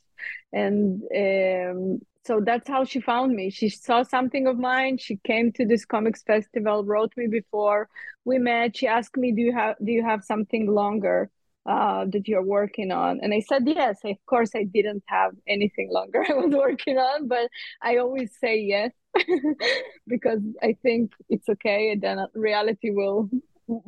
and 0.52 1.02
um, 1.16 2.00
so 2.24 2.40
that's 2.44 2.68
how 2.68 2.84
she 2.84 3.00
found 3.00 3.34
me. 3.34 3.50
She 3.50 3.68
saw 3.68 4.02
something 4.02 4.46
of 4.46 4.58
mine. 4.58 4.98
She 4.98 5.16
came 5.24 5.52
to 5.52 5.66
this 5.66 5.84
comics 5.84 6.22
festival, 6.22 6.84
wrote 6.84 7.12
me 7.16 7.26
before 7.26 7.88
we 8.24 8.38
met. 8.38 8.76
She 8.76 8.86
asked 8.86 9.16
me, 9.16 9.32
"Do 9.32 9.42
you 9.42 9.52
have 9.52 9.76
Do 9.84 9.90
you 9.92 10.04
have 10.04 10.24
something 10.24 10.66
longer 10.72 11.30
uh, 11.66 12.04
that 12.12 12.28
you're 12.28 12.44
working 12.44 12.92
on?" 12.92 13.20
And 13.22 13.34
I 13.34 13.40
said, 13.40 13.62
"Yes." 13.66 13.98
Of 14.04 14.16
course, 14.26 14.50
I 14.54 14.64
didn't 14.64 15.02
have 15.06 15.32
anything 15.48 15.88
longer 15.90 16.24
I 16.28 16.34
was 16.34 16.54
working 16.54 16.98
on, 16.98 17.26
but 17.28 17.48
I 17.82 17.96
always 17.96 18.30
say 18.40 18.60
yes 18.60 18.92
because 20.06 20.40
I 20.62 20.76
think 20.82 21.12
it's 21.28 21.48
okay, 21.48 21.90
and 21.90 22.00
then 22.02 22.18
reality 22.34 22.90
will 22.90 23.30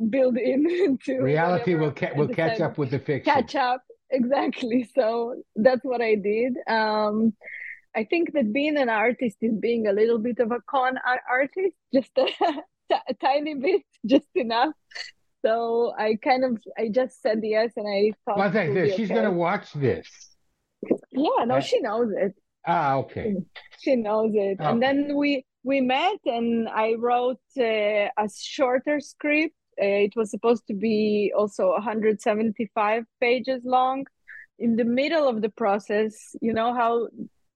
build 0.09 0.37
in 0.37 0.69
into 0.85 1.21
Reality 1.21 1.75
will 1.75 1.91
ca- 1.91 2.13
will 2.15 2.27
catch 2.27 2.59
up 2.59 2.77
with 2.77 2.91
the 2.91 2.99
fiction. 2.99 3.33
catch 3.33 3.55
up 3.55 3.81
exactly 4.11 4.87
so 4.95 5.35
that's 5.55 5.83
what 5.83 5.99
i 5.99 6.13
did 6.13 6.53
um 6.69 7.33
i 7.95 8.03
think 8.03 8.33
that 8.33 8.51
being 8.51 8.77
an 8.77 8.89
artist 8.89 9.37
is 9.41 9.55
being 9.59 9.87
a 9.87 9.93
little 9.93 10.19
bit 10.19 10.39
of 10.39 10.51
a 10.51 10.59
con 10.67 10.97
artist 11.29 11.75
just 11.93 12.11
a, 12.17 12.27
a 13.09 13.13
tiny 13.21 13.55
bit 13.55 13.81
just 14.05 14.27
enough. 14.35 14.73
So 15.43 15.93
i 15.97 16.17
kind 16.23 16.43
of 16.43 16.61
i 16.77 16.89
just 16.89 17.21
said 17.21 17.39
yes 17.43 17.71
and 17.75 17.87
i 17.87 18.11
thought 18.25 18.53
thing, 18.53 18.75
it 18.75 18.95
she's 18.95 19.11
okay. 19.11 19.15
gonna 19.15 19.31
watch 19.31 19.71
this. 19.73 20.07
yeah 21.11 21.45
no 21.45 21.59
she 21.59 21.79
knows 21.79 22.11
it. 22.15 22.33
Ah, 22.67 22.95
okay. 22.95 23.35
she 23.79 23.95
knows 23.95 24.31
it. 24.33 24.57
And 24.59 24.81
then 24.81 25.15
we 25.15 25.45
we 25.63 25.81
met 25.81 26.19
and 26.25 26.67
i 26.69 26.95
wrote 26.95 27.45
uh, 27.57 28.09
a 28.23 28.29
shorter 28.35 28.99
script. 28.99 29.55
Uh, 29.79 30.07
it 30.07 30.15
was 30.15 30.31
supposed 30.31 30.65
to 30.67 30.73
be 30.73 31.31
also 31.37 31.71
175 31.71 33.03
pages 33.19 33.61
long. 33.65 34.05
In 34.57 34.77
the 34.77 34.85
middle 34.85 35.27
of 35.27 35.41
the 35.41 35.49
process 35.49 36.15
you 36.41 36.53
know 36.53 36.73
how 36.73 37.07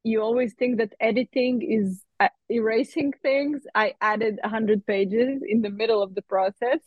you 0.03 0.21
always 0.21 0.53
think 0.53 0.77
that 0.77 0.93
editing 0.99 1.61
is 1.61 2.03
uh, 2.19 2.27
erasing 2.49 3.13
things 3.21 3.63
i 3.75 3.93
added 4.01 4.39
100 4.43 4.85
pages 4.85 5.41
in 5.47 5.61
the 5.61 5.69
middle 5.69 6.01
of 6.01 6.15
the 6.15 6.21
process 6.23 6.79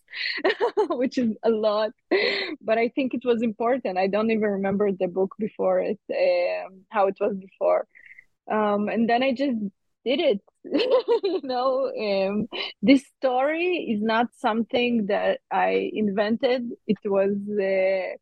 which 0.90 1.18
is 1.18 1.34
a 1.42 1.50
lot 1.50 1.90
but 2.60 2.78
i 2.78 2.88
think 2.88 3.14
it 3.14 3.22
was 3.24 3.42
important 3.42 3.96
i 3.98 4.06
don't 4.06 4.30
even 4.30 4.50
remember 4.50 4.90
the 4.92 5.08
book 5.08 5.34
before 5.38 5.80
it 5.80 6.00
um, 6.10 6.82
how 6.90 7.06
it 7.06 7.16
was 7.20 7.36
before 7.36 7.86
um, 8.50 8.88
and 8.88 9.08
then 9.08 9.22
I 9.22 9.32
just 9.32 9.58
did 10.04 10.20
it. 10.20 10.40
you 10.64 11.40
know, 11.42 11.90
um, 11.98 12.46
this 12.80 13.04
story 13.18 13.88
is 13.90 14.02
not 14.02 14.26
something 14.38 15.06
that 15.06 15.40
I 15.50 15.90
invented. 15.92 16.70
It 16.86 16.98
was 17.04 17.32
uh, 17.32 18.16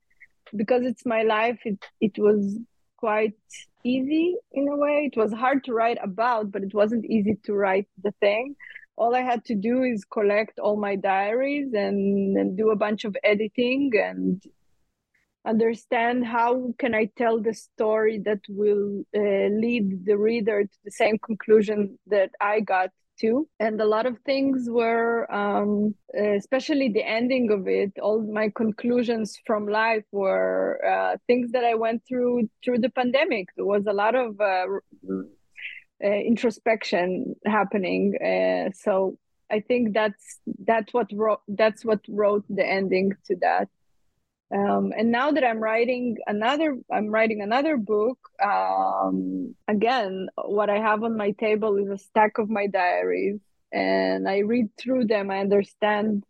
because 0.56 0.84
it's 0.84 1.06
my 1.06 1.22
life. 1.22 1.60
It 1.64 1.84
it 2.00 2.18
was 2.18 2.58
quite 2.96 3.34
easy 3.84 4.36
in 4.52 4.68
a 4.68 4.76
way. 4.76 5.10
It 5.12 5.18
was 5.18 5.32
hard 5.32 5.64
to 5.64 5.72
write 5.72 5.98
about, 6.02 6.50
but 6.50 6.62
it 6.62 6.74
wasn't 6.74 7.04
easy 7.06 7.36
to 7.44 7.54
write 7.54 7.88
the 8.02 8.12
thing. 8.20 8.56
All 8.96 9.14
I 9.14 9.22
had 9.22 9.44
to 9.46 9.54
do 9.54 9.82
is 9.82 10.04
collect 10.04 10.58
all 10.58 10.76
my 10.76 10.96
diaries 10.96 11.72
and, 11.72 12.36
and 12.36 12.56
do 12.56 12.70
a 12.70 12.76
bunch 12.76 13.04
of 13.04 13.16
editing 13.24 13.92
and 13.96 14.42
understand 15.46 16.26
how 16.26 16.74
can 16.78 16.94
i 16.94 17.10
tell 17.16 17.40
the 17.40 17.54
story 17.54 18.18
that 18.18 18.40
will 18.48 19.02
uh, 19.16 19.48
lead 19.64 20.04
the 20.04 20.16
reader 20.16 20.64
to 20.64 20.78
the 20.84 20.90
same 20.90 21.16
conclusion 21.18 21.98
that 22.06 22.30
i 22.40 22.60
got 22.60 22.90
to 23.20 23.48
and 23.58 23.80
a 23.80 23.84
lot 23.84 24.06
of 24.06 24.18
things 24.24 24.68
were 24.68 25.30
um, 25.32 25.94
especially 26.36 26.88
the 26.88 27.06
ending 27.06 27.50
of 27.50 27.68
it 27.68 27.92
all 28.02 28.20
my 28.22 28.50
conclusions 28.54 29.38
from 29.46 29.66
life 29.66 30.04
were 30.12 30.80
uh, 30.84 31.16
things 31.26 31.52
that 31.52 31.64
i 31.64 31.74
went 31.74 32.02
through 32.08 32.48
through 32.64 32.78
the 32.78 32.90
pandemic. 32.90 33.46
There 33.56 33.64
was 33.64 33.86
a 33.86 33.92
lot 33.92 34.14
of 34.14 34.40
uh, 34.40 34.66
uh, 36.02 36.08
introspection 36.08 37.34
happening 37.46 38.16
uh, 38.24 38.70
so 38.74 39.16
i 39.50 39.60
think 39.60 39.94
that's 39.94 40.38
that's 40.64 40.92
what 40.94 41.08
wrote 41.12 41.42
that's 41.48 41.84
what 41.84 42.00
wrote 42.08 42.44
the 42.48 42.66
ending 42.66 43.12
to 43.26 43.36
that 43.36 43.68
um, 44.52 44.92
and 44.96 45.10
now 45.10 45.30
that 45.30 45.44
i'm 45.44 45.60
writing 45.60 46.16
another 46.26 46.76
i'm 46.92 47.08
writing 47.08 47.40
another 47.40 47.76
book 47.76 48.18
um, 48.42 49.54
again 49.68 50.28
what 50.44 50.70
i 50.70 50.78
have 50.78 51.02
on 51.02 51.16
my 51.16 51.30
table 51.32 51.76
is 51.76 51.88
a 51.88 51.98
stack 51.98 52.38
of 52.38 52.48
my 52.48 52.66
diaries 52.66 53.40
and 53.72 54.28
i 54.28 54.38
read 54.38 54.68
through 54.76 55.04
them. 55.04 55.30
I 55.30 55.38
understand 55.38 56.24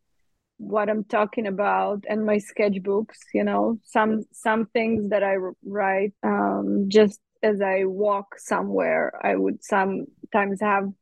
what 0.58 0.90
i'm 0.90 1.04
talking 1.04 1.46
about 1.46 2.04
and 2.06 2.26
my 2.26 2.36
sketchbooks 2.36 3.16
you 3.32 3.42
know 3.42 3.78
some 3.82 4.22
some 4.30 4.66
things 4.66 5.08
that 5.08 5.22
i 5.22 5.34
write 5.64 6.12
um, 6.22 6.84
just 6.88 7.18
as 7.42 7.62
i 7.62 7.84
walk 7.84 8.38
somewhere 8.38 9.18
i 9.24 9.34
would 9.34 9.64
sometimes 9.64 10.60
have 10.60 10.92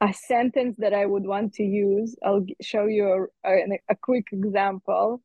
a 0.00 0.12
sentence 0.14 0.76
that 0.78 0.94
i 0.94 1.04
would 1.04 1.26
want 1.26 1.52
to 1.54 1.62
use. 1.64 2.16
I'll 2.24 2.46
show 2.62 2.86
you 2.86 3.28
a, 3.44 3.50
a, 3.50 3.78
a 3.90 3.96
quick 3.96 4.26
example 4.32 5.20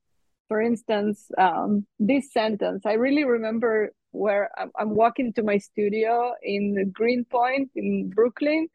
for 0.47 0.61
instance, 0.61 1.29
um, 1.37 1.85
this 1.99 2.31
sentence, 2.31 2.85
I 2.85 2.93
really 2.93 3.23
remember 3.23 3.91
where 4.11 4.51
I'm, 4.77 4.91
walking 4.91 5.33
to 5.33 5.43
my 5.43 5.57
studio 5.57 6.33
in 6.43 6.91
Greenpoint 6.91 7.71
in 7.75 8.09
Brooklyn. 8.09 8.67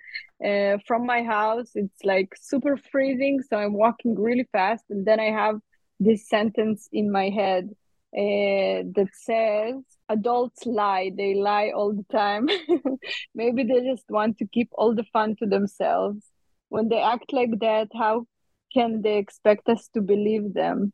Uh, 0.44 0.78
from 0.86 1.06
my 1.06 1.22
house, 1.22 1.70
it's 1.74 2.04
like 2.04 2.34
super 2.40 2.76
freezing, 2.76 3.40
so 3.48 3.56
I'm 3.56 3.74
walking 3.74 4.20
really 4.20 4.48
fast, 4.52 4.84
and 4.90 5.06
then 5.06 5.20
I 5.20 5.30
have 5.30 5.60
this 6.00 6.28
sentence 6.28 6.88
in 6.92 7.10
my 7.10 7.28
head 7.28 7.70
uh, 8.16 8.82
that 8.96 9.08
says, 9.12 9.76
"Adults 10.08 10.66
lie; 10.66 11.12
they 11.16 11.34
lie 11.34 11.70
all 11.74 11.92
the 11.92 12.06
time. 12.10 12.48
Maybe 13.34 13.64
they 13.64 13.80
just 13.84 14.04
want 14.08 14.38
to 14.38 14.46
keep 14.46 14.70
all 14.72 14.94
the 14.94 15.04
fun 15.12 15.36
to 15.36 15.46
themselves. 15.46 16.24
When 16.68 16.88
they 16.88 17.00
act 17.00 17.32
like 17.32 17.58
that, 17.60 17.88
how 17.94 18.26
can 18.74 19.02
they 19.02 19.18
expect 19.18 19.68
us 19.68 19.88
to 19.94 20.00
believe 20.00 20.54
them?" 20.54 20.92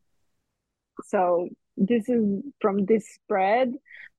So 1.07 1.49
this 1.77 2.09
is 2.09 2.43
from 2.61 2.85
this 2.87 3.07
spread 3.15 3.75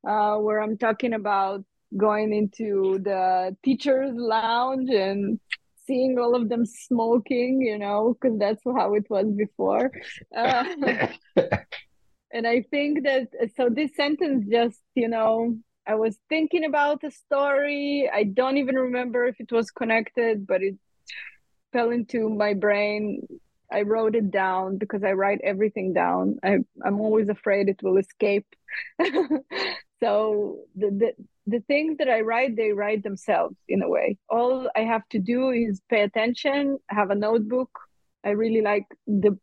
uh, 0.08 0.38
where 0.38 0.62
I'm 0.62 0.78
talking 0.78 1.14
about 1.14 1.64
going 1.96 2.34
into 2.34 3.00
the 3.00 3.56
teachers' 3.64 4.14
lounge 4.16 4.90
and 4.90 5.40
seeing 5.88 6.18
all 6.20 6.36
of 6.36 6.50
them 6.50 6.66
smoking, 6.66 7.62
you 7.62 7.78
know, 7.78 8.16
because 8.20 8.38
that's 8.40 8.62
how 8.66 8.94
it 8.96 9.06
was 9.10 9.28
before. 9.36 9.92
Uh, 10.36 10.66
and 12.32 12.46
I 12.46 12.64
think 12.70 13.04
that 13.04 13.28
so 13.56 13.70
this 13.70 13.96
sentence 13.96 14.46
just, 14.52 14.82
you 14.96 15.08
know, 15.08 15.56
I 15.88 15.96
was 15.96 16.18
thinking 16.28 16.66
about 16.66 17.04
a 17.04 17.12
story. 17.12 18.10
I 18.12 18.24
don't 18.24 18.58
even 18.58 18.76
remember 18.76 19.26
if 19.26 19.40
it 19.40 19.52
was 19.52 19.72
connected, 19.72 20.46
but 20.46 20.62
it 20.62 20.76
fell 21.72 21.92
into 21.92 22.30
my 22.30 22.54
brain 22.54 23.22
I 23.72 23.82
wrote 23.82 24.16
it 24.16 24.32
down 24.32 24.78
because 24.78 25.04
I 25.04 25.14
write 25.14 25.42
everything 25.44 25.94
down. 25.94 26.38
I, 26.44 26.58
I'm 26.86 27.00
always 27.00 27.30
afraid 27.30 27.68
it 27.68 27.82
will 27.82 27.98
escape. 27.98 28.48
so 30.00 30.60
the, 30.76 30.90
the 30.92 31.14
the 31.48 31.60
things 31.68 31.98
that 32.00 32.10
I 32.10 32.22
write, 32.22 32.56
they 32.56 32.72
write 32.72 33.04
themselves 33.04 33.56
in 33.68 33.84
a 33.84 33.90
way. 33.90 34.18
All 34.30 34.68
I 34.76 34.80
have 34.80 35.08
to 35.10 35.20
do 35.20 35.52
is 35.52 35.80
pay 35.90 36.02
attention, 36.02 36.80
have 36.90 37.12
a 37.12 37.16
notebook. 37.16 37.70
I 38.24 38.32
really 38.32 38.62
like 38.62 38.86
the 39.06 39.38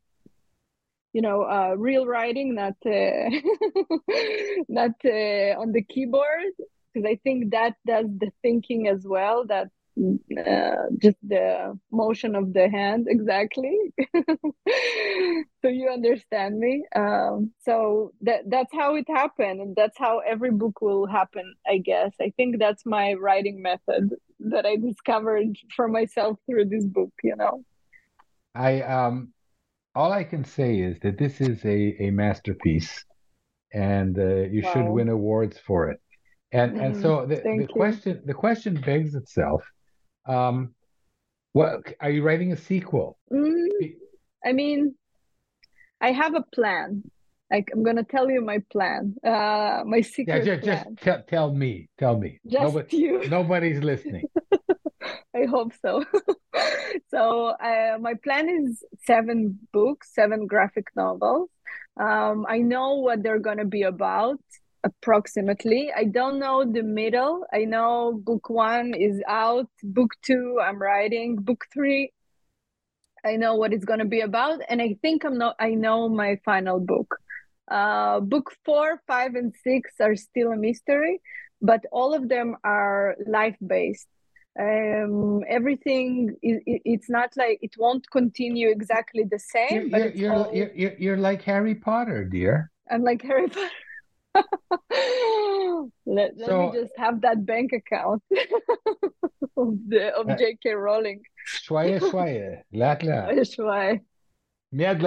you 1.13 1.21
know 1.21 1.43
uh, 1.43 1.75
real 1.77 2.07
writing 2.07 2.55
not 2.55 2.75
uh, 2.87 3.31
not 4.69 4.93
uh, 5.05 5.61
on 5.61 5.73
the 5.73 5.85
keyboard 5.89 6.53
because 6.93 7.07
i 7.09 7.19
think 7.23 7.51
that 7.51 7.75
does 7.87 8.07
the 8.19 8.31
thinking 8.41 8.89
as 8.89 9.07
well 9.07 9.45
that 9.47 9.69
uh, 9.99 10.89
just 10.99 11.17
the 11.23 11.79
motion 11.91 12.35
of 12.35 12.53
the 12.53 12.69
hand 12.69 13.07
exactly. 13.11 13.77
So 15.61 15.69
you 15.69 15.91
understand 15.91 16.59
me. 16.59 16.85
Um, 16.97 17.53
so 17.65 18.13
that 18.23 18.49
that's 18.49 18.73
how 18.73 18.97
it 18.97 19.07
happened 19.09 19.61
and 19.61 19.77
that's 19.77 19.99
how 19.99 20.21
every 20.21 20.51
book 20.51 20.81
will 20.81 21.07
happen 21.07 21.55
i 21.69 21.79
guess. 21.79 22.13
I 22.21 22.33
think 22.37 22.59
that's 22.59 22.85
my 22.85 23.15
writing 23.15 23.63
method 23.63 24.11
that 24.41 24.67
i 24.67 24.77
discovered 24.77 25.57
for 25.77 25.87
myself 25.87 26.39
through 26.47 26.67
this 26.67 26.85
book 26.85 27.13
you 27.23 27.37
know? 27.37 27.65
I 28.55 28.83
um 28.83 29.33
all 29.95 30.11
i 30.13 30.25
can 30.25 30.45
say 30.45 30.81
is 30.81 30.99
that 31.03 31.17
this 31.17 31.41
is 31.41 31.65
a 31.65 31.97
a 32.07 32.11
masterpiece 32.11 33.05
and 33.73 34.19
uh, 34.19 34.43
you 34.51 34.63
wow. 34.63 34.73
should 34.73 34.89
win 34.89 35.09
awards 35.09 35.59
for 35.59 35.91
it. 35.91 36.01
And 36.53 36.79
and 36.79 37.01
so 37.01 37.25
the, 37.27 37.37
the 37.37 37.67
question 37.67 38.21
the 38.27 38.35
question 38.35 38.75
begs 38.75 39.15
itself 39.15 39.63
um, 40.27 40.75
what 41.53 41.95
are 42.01 42.11
you 42.11 42.23
writing 42.23 42.53
a 42.53 42.57
sequel? 42.57 43.19
Mm, 43.33 43.95
I 44.45 44.53
mean, 44.53 44.95
I 46.01 46.13
have 46.13 46.35
a 46.35 46.43
plan. 46.55 47.05
Like 47.51 47.69
I'm 47.73 47.83
gonna 47.83 48.05
tell 48.05 48.31
you 48.31 48.41
my 48.41 48.63
plan. 48.71 49.15
Uh, 49.25 49.83
my 49.85 50.01
secret. 50.01 50.47
Yeah, 50.47 50.57
just, 50.57 50.65
plan. 50.65 50.85
just 50.95 51.05
tell, 51.05 51.23
tell 51.29 51.55
me. 51.55 51.89
Tell 51.99 52.19
me. 52.19 52.41
Just 52.47 52.63
Nobody, 52.63 52.97
you. 52.97 53.29
Nobody's 53.29 53.83
listening. 53.83 54.25
I 55.35 55.45
hope 55.45 55.73
so. 55.83 56.05
so 57.11 57.49
uh, 57.49 57.99
my 58.01 58.15
plan 58.25 58.49
is 58.49 58.83
seven 59.05 59.59
books, 59.73 60.15
seven 60.15 60.47
graphic 60.47 60.87
novels. 60.97 61.51
Um, 62.01 62.47
I 62.49 62.59
know 62.59 62.95
what 62.97 63.23
they're 63.23 63.39
gonna 63.39 63.67
be 63.67 63.83
about 63.83 64.41
approximately. 64.85 65.93
I 65.97 66.05
don't 66.05 66.39
know 66.39 66.65
the 66.65 66.83
middle. 66.83 67.45
I 67.53 67.65
know 67.65 68.13
book 68.13 68.51
one 68.51 68.95
is 68.95 69.23
out, 69.29 69.69
book 69.83 70.11
two, 70.23 70.59
I'm 70.63 70.79
writing, 70.79 71.37
book 71.37 71.65
three, 71.73 72.13
I 73.25 73.37
know 73.37 73.55
what 73.55 73.73
it's 73.73 73.85
going 73.85 74.01
to 74.01 74.05
be 74.05 74.21
about. 74.21 74.61
And 74.69 74.83
I 74.83 74.97
think 75.01 75.25
I'm 75.25 75.39
not, 75.39 75.57
I 75.61 75.75
know 75.75 76.09
my 76.09 76.39
final 76.45 76.81
book. 76.81 77.17
Uh, 77.71 78.21
book 78.21 78.53
four, 78.65 79.01
five, 79.07 79.35
and 79.35 79.55
six 79.63 79.93
are 80.01 80.17
still 80.17 80.51
a 80.51 80.57
mystery, 80.57 81.21
but 81.61 81.81
all 81.93 82.13
of 82.13 82.29
them 82.29 82.57
are 82.65 83.17
life 83.27 83.57
based. 83.65 84.09
Um, 84.59 85.43
everything 85.49 86.37
is, 86.43 86.61
it's 86.67 87.09
not 87.09 87.31
like 87.37 87.59
it 87.63 87.75
won't 87.79 88.11
continue 88.11 88.69
exactly 88.69 89.25
the 89.31 89.39
same. 89.39 89.83
You're, 89.83 89.91
but 89.91 90.17
you're, 90.17 90.33
all... 90.33 90.55
you're, 90.55 90.73
you're, 90.75 90.95
you're 90.99 91.17
like 91.17 91.43
Harry 91.43 91.75
Potter, 91.75 92.25
dear. 92.25 92.71
I'm 92.91 93.03
like 93.03 93.23
Harry 93.23 93.49
Potter 93.49 93.71
let, 96.07 96.37
let 96.37 96.47
so, 96.47 96.71
me 96.73 96.81
just 96.81 96.93
have 96.97 97.21
that 97.23 97.45
bank 97.45 97.73
account 97.73 98.23
of, 99.57 99.79
the, 99.89 100.15
of 100.17 100.29
uh, 100.29 100.37
JK 100.37 100.77
Rowling. 100.77 101.21
شوية 101.45 101.99
شوية 101.99 102.65
לאט 102.73 103.05
לאט. 103.05 103.43
شوية. 103.43 104.05
מיד 104.73 105.03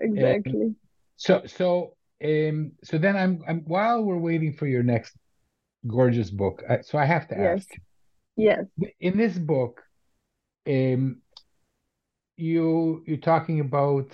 Exactly. 0.00 0.52
Um, 0.52 0.76
so 1.16 1.42
so 1.46 1.94
um 2.24 2.72
so 2.84 2.98
then 2.98 3.16
I'm 3.16 3.42
I'm 3.48 3.60
while 3.66 4.02
we're 4.04 4.24
waiting 4.30 4.52
for 4.52 4.66
your 4.66 4.82
next 4.82 5.12
gorgeous 5.86 6.30
book, 6.30 6.62
so 6.82 6.98
I 6.98 7.04
have 7.04 7.26
to 7.28 7.38
ask. 7.38 7.68
Yes. 8.36 8.64
Yes. 8.80 8.90
In 9.00 9.18
this 9.18 9.36
book, 9.38 9.82
um, 10.66 11.20
you 12.36 13.02
you're 13.06 13.26
talking 13.32 13.60
about 13.60 14.12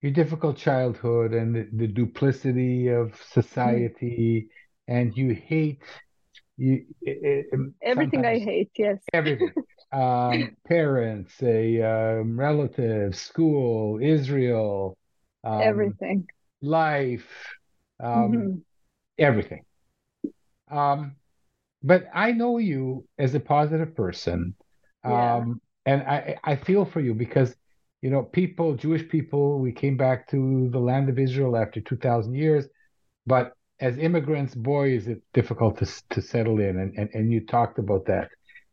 your 0.00 0.12
difficult 0.12 0.56
childhood 0.56 1.32
and 1.32 1.54
the, 1.54 1.68
the 1.72 1.86
duplicity 1.86 2.88
of 2.88 3.20
society, 3.30 4.48
mm. 4.48 4.94
and 4.94 5.16
you 5.16 5.34
hate 5.34 5.82
you 6.58 6.84
everything 7.82 8.26
I 8.26 8.38
hate. 8.38 8.70
Yes, 8.76 8.98
everything. 9.12 9.52
um, 9.92 10.56
parents, 10.66 11.32
a 11.42 11.82
um, 11.82 12.38
relatives, 12.38 13.20
school, 13.20 14.00
Israel, 14.02 14.98
um, 15.44 15.60
everything, 15.62 16.26
life, 16.60 17.28
um, 18.02 18.32
mm-hmm. 18.32 18.54
everything. 19.18 19.62
Um, 20.70 21.16
but 21.82 22.06
I 22.12 22.32
know 22.32 22.58
you 22.58 23.06
as 23.18 23.34
a 23.34 23.40
positive 23.40 23.94
person, 23.94 24.54
yeah. 25.04 25.36
um, 25.36 25.60
and 25.86 26.02
I 26.02 26.38
I 26.42 26.56
feel 26.56 26.84
for 26.84 27.00
you 27.00 27.14
because 27.14 27.54
you 28.00 28.10
know, 28.10 28.22
people, 28.22 28.74
Jewish 28.74 29.08
people, 29.08 29.58
we 29.58 29.72
came 29.72 29.96
back 29.96 30.28
to 30.30 30.68
the 30.70 30.78
land 30.78 31.08
of 31.08 31.18
Israel 31.18 31.56
after 31.56 31.80
2,000 31.80 32.34
years. 32.34 32.66
But 33.26 33.52
as 33.80 33.98
immigrants, 33.98 34.54
boy, 34.54 34.90
is 34.90 35.08
it 35.08 35.22
difficult 35.34 35.78
to, 35.78 35.86
to 36.10 36.22
settle 36.22 36.60
in. 36.60 36.78
And, 36.78 36.96
and, 36.96 37.10
and 37.12 37.32
you 37.32 37.44
talked 37.44 37.78
about 37.78 38.06
that. 38.06 38.30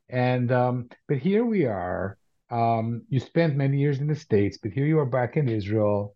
And, 0.10 0.52
um, 0.52 0.90
but 1.08 1.18
here 1.18 1.44
we 1.44 1.66
are. 1.66 2.18
Um, 2.52 3.02
you 3.10 3.20
spent 3.20 3.56
many 3.56 3.80
years 3.80 4.00
in 4.00 4.08
the 4.08 4.16
States, 4.16 4.60
but 4.62 4.72
here 4.72 4.86
you 4.86 5.00
are 5.00 5.06
back 5.06 5.38
in 5.38 5.50
Israel. 5.50 6.16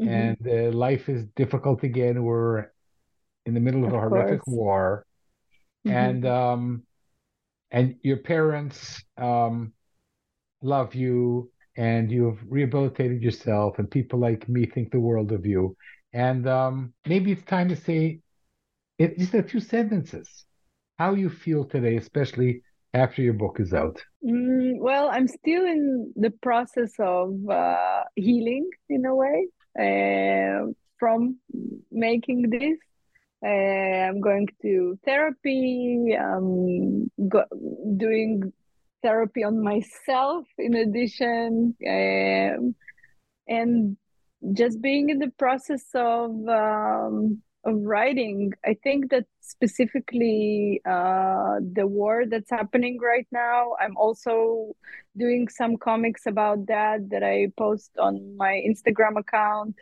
Mm-hmm. 0.00 0.08
And 0.08 0.36
uh, 0.48 0.76
life 0.76 1.08
is 1.08 1.26
difficult 1.36 1.82
again. 1.82 2.22
We're 2.22 2.66
in 3.46 3.54
the 3.54 3.60
middle 3.60 3.84
of, 3.84 3.92
of 3.92 3.94
a 3.94 4.00
horrific 4.00 4.44
course. 4.44 4.56
war. 4.56 5.06
Mm-hmm. 5.86 5.96
And, 5.96 6.26
um, 6.26 6.82
and 7.72 7.96
your 8.02 8.18
parents, 8.18 9.02
um, 9.18 9.72
love 10.62 10.94
you 10.94 11.50
and 11.76 12.10
you've 12.10 12.38
rehabilitated 12.48 13.22
yourself, 13.22 13.78
and 13.78 13.90
people 13.90 14.18
like 14.18 14.48
me 14.48 14.66
think 14.66 14.90
the 14.90 15.00
world 15.00 15.32
of 15.32 15.44
you. 15.44 15.76
And 16.12 16.48
um, 16.48 16.92
maybe 17.06 17.32
it's 17.32 17.42
time 17.44 17.68
to 17.68 17.76
say 17.76 18.20
it, 18.98 19.18
just 19.18 19.34
a 19.34 19.42
few 19.42 19.60
sentences 19.60 20.44
how 20.98 21.14
you 21.14 21.28
feel 21.28 21.64
today, 21.64 21.96
especially 21.96 22.62
after 22.92 23.22
your 23.22 23.32
book 23.32 23.58
is 23.58 23.74
out. 23.74 24.00
Mm, 24.24 24.78
well, 24.78 25.08
I'm 25.10 25.26
still 25.26 25.64
in 25.64 26.12
the 26.16 26.30
process 26.30 26.92
of 26.98 27.34
uh, 27.50 28.04
healing 28.14 28.70
in 28.88 29.04
a 29.04 29.14
way 29.14 29.48
uh, 29.78 30.70
from 30.98 31.38
making 31.90 32.50
this. 32.50 32.78
Uh, 33.44 34.08
I'm 34.08 34.20
going 34.20 34.48
to 34.62 34.98
therapy. 35.04 36.16
I'm 36.18 37.10
go- 37.28 37.44
doing 37.96 38.52
therapy 39.04 39.42
on 39.44 39.56
myself 39.62 40.46
in 40.58 40.74
addition 40.74 41.74
um, 41.96 42.74
and 43.46 43.96
just 44.52 44.80
being 44.80 45.10
in 45.10 45.18
the 45.18 45.32
process 45.44 45.84
of 45.94 46.30
um, 46.48 47.16
of 47.66 47.74
writing 47.92 48.52
i 48.70 48.74
think 48.84 49.10
that 49.10 49.26
specifically 49.40 50.80
uh, 50.96 51.54
the 51.78 51.86
war 51.86 52.24
that's 52.26 52.50
happening 52.50 52.98
right 53.00 53.28
now 53.32 53.60
i'm 53.80 53.96
also 53.96 54.74
doing 55.16 55.48
some 55.48 55.76
comics 55.76 56.26
about 56.26 56.66
that 56.66 56.98
that 57.10 57.22
i 57.22 57.46
post 57.56 57.90
on 57.98 58.36
my 58.36 58.54
instagram 58.68 59.16
account 59.18 59.76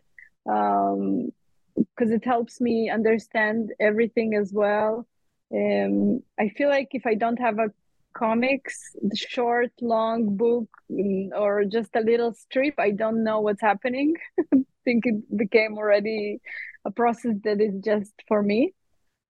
um, 0.51 1.33
because 1.77 2.11
it 2.11 2.25
helps 2.25 2.61
me 2.61 2.91
understand 2.91 3.73
everything 3.81 4.35
as 4.35 4.53
well. 4.53 5.07
Um, 5.55 6.23
I 6.39 6.49
feel 6.57 6.69
like 6.69 6.89
if 6.93 7.07
I 7.07 7.15
don't 7.15 7.39
have 7.39 7.59
a 7.59 7.73
comics, 8.13 8.79
short, 9.15 9.73
long 9.81 10.37
book, 10.37 10.69
mm, 10.91 11.31
or 11.35 11.65
just 11.65 11.95
a 11.97 12.01
little 12.01 12.33
strip, 12.33 12.75
I 12.79 12.91
don't 12.91 13.25
know 13.25 13.41
what's 13.41 13.61
happening. 13.61 14.15
I 14.55 14.59
think 14.85 15.07
it 15.07 15.37
became 15.37 15.77
already 15.77 16.41
a 16.85 16.91
process 16.91 17.37
that 17.45 17.61
is 17.61 17.75
just 17.85 18.13
for 18.29 18.43
me. 18.43 18.75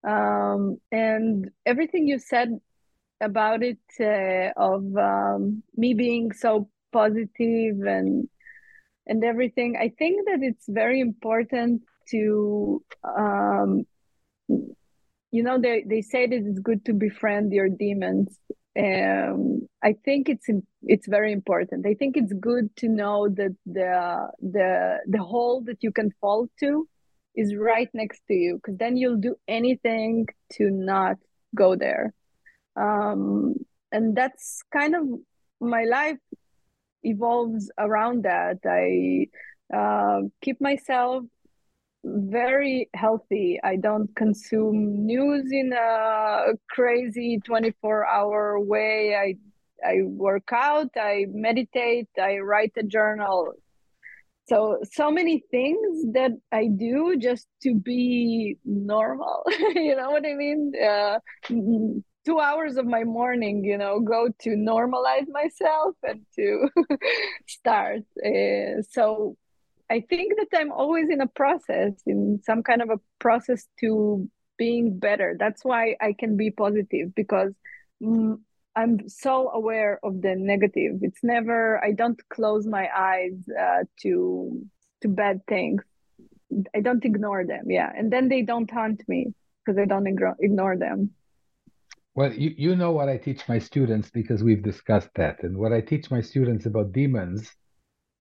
Um, 0.07 0.79
and 0.91 1.51
everything 1.65 2.07
you 2.07 2.19
said 2.19 2.59
about 3.21 3.63
it, 3.63 3.79
uh, 4.01 4.53
of 4.57 4.85
um, 4.97 5.63
me 5.77 5.95
being 5.95 6.33
so 6.33 6.69
positive 6.93 7.81
and 7.87 8.29
and 9.07 9.25
everything, 9.25 9.77
I 9.77 9.89
think 9.99 10.27
that 10.27 10.39
it's 10.43 10.67
very 10.69 11.01
important 11.01 11.83
to 12.11 12.83
um, 13.05 13.85
you 15.33 15.43
know 15.43 15.59
they, 15.61 15.85
they 15.87 16.03
say 16.03 16.27
that 16.27 16.43
it's 16.45 16.61
good 16.61 16.85
to 16.85 16.93
befriend 16.93 17.53
your 17.53 17.69
demons 17.69 18.39
um, 18.79 19.69
I 19.83 19.95
think 20.05 20.29
it's 20.29 20.49
it's 20.85 21.07
very 21.07 21.33
important. 21.33 21.87
I 21.87 21.95
think 21.95 22.17
it's 22.17 22.33
good 22.33 22.75
to 22.77 22.89
know 22.89 23.29
that 23.29 23.55
the 23.67 24.29
the 24.41 24.99
the 25.07 25.23
hole 25.23 25.63
that 25.67 25.83
you 25.83 25.93
can 25.93 26.11
fall 26.21 26.49
to 26.61 26.89
is 27.35 27.55
right 27.55 27.89
next 27.93 28.23
to 28.29 28.35
you, 28.35 28.57
because 28.57 28.79
then 28.79 28.97
you'll 28.97 29.21
do 29.21 29.37
anything 29.47 30.27
to 30.53 30.71
not 30.71 31.17
go 31.55 31.77
there. 31.77 32.15
Um, 32.77 33.55
and 33.91 34.17
that's 34.17 34.63
kind 34.73 34.95
of 34.95 35.05
my 35.61 35.85
life 35.85 36.19
evolves 37.03 37.71
around 37.79 38.25
that. 38.25 38.59
I 38.65 39.27
uh, 39.75 40.23
keep 40.41 40.61
myself 40.61 41.25
very 42.05 42.89
healthy. 42.95 43.61
I 43.63 43.77
don't 43.77 44.15
consume 44.17 45.07
news 45.07 45.51
in 45.53 45.73
a 45.73 46.53
crazy 46.69 47.41
24 47.45 48.07
hour 48.07 48.61
way. 48.61 49.15
I 49.15 49.37
I 49.85 50.03
work 50.05 50.51
out, 50.53 50.91
I 50.97 51.27
meditate, 51.29 52.09
I 52.21 52.39
write 52.39 52.73
a 52.77 52.83
journal. 52.85 53.53
So 54.49 54.79
so 54.93 55.11
many 55.11 55.43
things 55.51 56.05
that 56.13 56.33
I 56.51 56.67
do 56.67 57.17
just 57.19 57.47
to 57.63 57.75
be 57.75 58.59
normal. 58.65 59.43
you 59.75 59.97
know 59.97 60.11
what 60.11 60.27
I 60.27 60.35
mean? 60.35 60.73
Uh, 60.77 61.19
two 62.25 62.39
hours 62.41 62.77
of 62.77 62.87
my 62.87 63.05
morning, 63.05 63.65
you 63.65 63.79
know, 63.79 64.01
go 64.01 64.29
to 64.43 64.51
normalize 64.51 65.27
myself 65.29 65.95
and 66.03 66.23
to 66.37 66.69
start. 67.49 68.03
Uh, 68.25 68.83
so 68.91 69.37
I 69.93 70.01
think 70.01 70.33
that 70.39 70.59
I'm 70.59 70.73
always 70.73 71.11
in 71.11 71.21
a 71.21 71.27
process, 71.27 71.93
in 72.07 72.41
some 72.43 72.63
kind 72.63 72.81
of 72.81 72.89
a 72.89 72.99
process 73.19 73.67
to 73.81 74.27
being 74.57 74.99
better. 74.99 75.37
That's 75.39 75.63
why 75.67 75.97
I 76.01 76.15
can 76.19 76.39
be 76.39 76.51
positive 76.51 77.15
because 77.15 77.53
mm, 78.03 78.39
I'm 78.75 79.07
so 79.11 79.51
aware 79.51 80.01
of 80.03 80.23
the 80.23 80.35
negative. 80.35 81.01
It's 81.03 81.23
never 81.23 81.83
I 81.85 81.93
don't 81.93 82.19
close 82.31 82.67
my 82.67 82.89
eyes 82.97 83.37
uh, 83.67 83.85
to 84.01 84.63
to 85.03 85.09
bad 85.09 85.43
things. 85.47 85.83
I 86.75 86.81
don't 86.81 87.05
ignore 87.05 87.45
them. 87.45 87.65
Yeah, 87.69 87.91
and 87.95 88.11
then 88.11 88.31
they 88.31 88.41
don't 88.41 88.71
haunt 88.71 89.03
me 89.09 89.35
because 89.61 89.79
I 89.79 89.85
don't 89.85 90.07
ignore 90.41 90.77
them. 90.79 91.11
Well, 92.15 92.33
you, 92.33 92.55
you 92.57 92.77
know 92.77 92.93
what 92.93 93.11
I 93.11 93.19
teach 93.19 93.47
my 93.47 93.59
students 93.59 94.09
because 94.11 94.43
we've 94.43 94.63
discussed 94.63 95.11
that. 95.17 95.43
And 95.43 95.59
what 95.59 95.73
I 95.73 95.83
teach 95.83 96.11
my 96.11 96.23
students 96.23 96.65
about 96.65 96.93
demons 96.93 97.51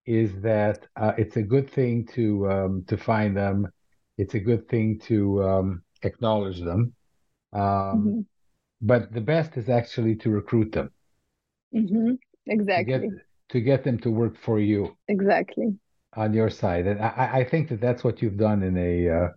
is 0.05 0.31
that 0.41 0.87
uh, 0.95 1.13
it's 1.17 1.37
a 1.37 1.41
good 1.41 1.69
thing 1.69 2.07
to 2.13 2.49
um, 2.51 2.83
to 2.87 2.97
find 2.97 3.35
them. 3.35 3.67
It's 4.17 4.33
a 4.33 4.39
good 4.39 4.67
thing 4.67 4.99
to 5.05 5.43
um, 5.43 5.83
acknowledge 6.03 6.59
them. 6.59 6.93
Um, 7.53 7.61
mm-hmm. 7.61 8.19
But 8.81 9.13
the 9.13 9.21
best 9.21 9.57
is 9.57 9.69
actually 9.69 10.15
to 10.17 10.29
recruit 10.29 10.71
them. 10.71 10.91
Mm-hmm. 11.75 12.13
Exactly. 12.47 12.93
To 12.93 12.99
get, 12.99 13.09
to 13.49 13.61
get 13.61 13.83
them 13.83 13.99
to 13.99 14.09
work 14.09 14.37
for 14.37 14.59
you. 14.59 14.97
Exactly. 15.07 15.75
On 16.17 16.33
your 16.33 16.49
side, 16.49 16.87
and 16.87 17.01
I, 17.01 17.29
I 17.35 17.43
think 17.45 17.69
that 17.69 17.79
that's 17.79 18.03
what 18.03 18.21
you've 18.21 18.35
done 18.35 18.63
in 18.63 18.77
a 18.77 19.09
uh, 19.09 19.27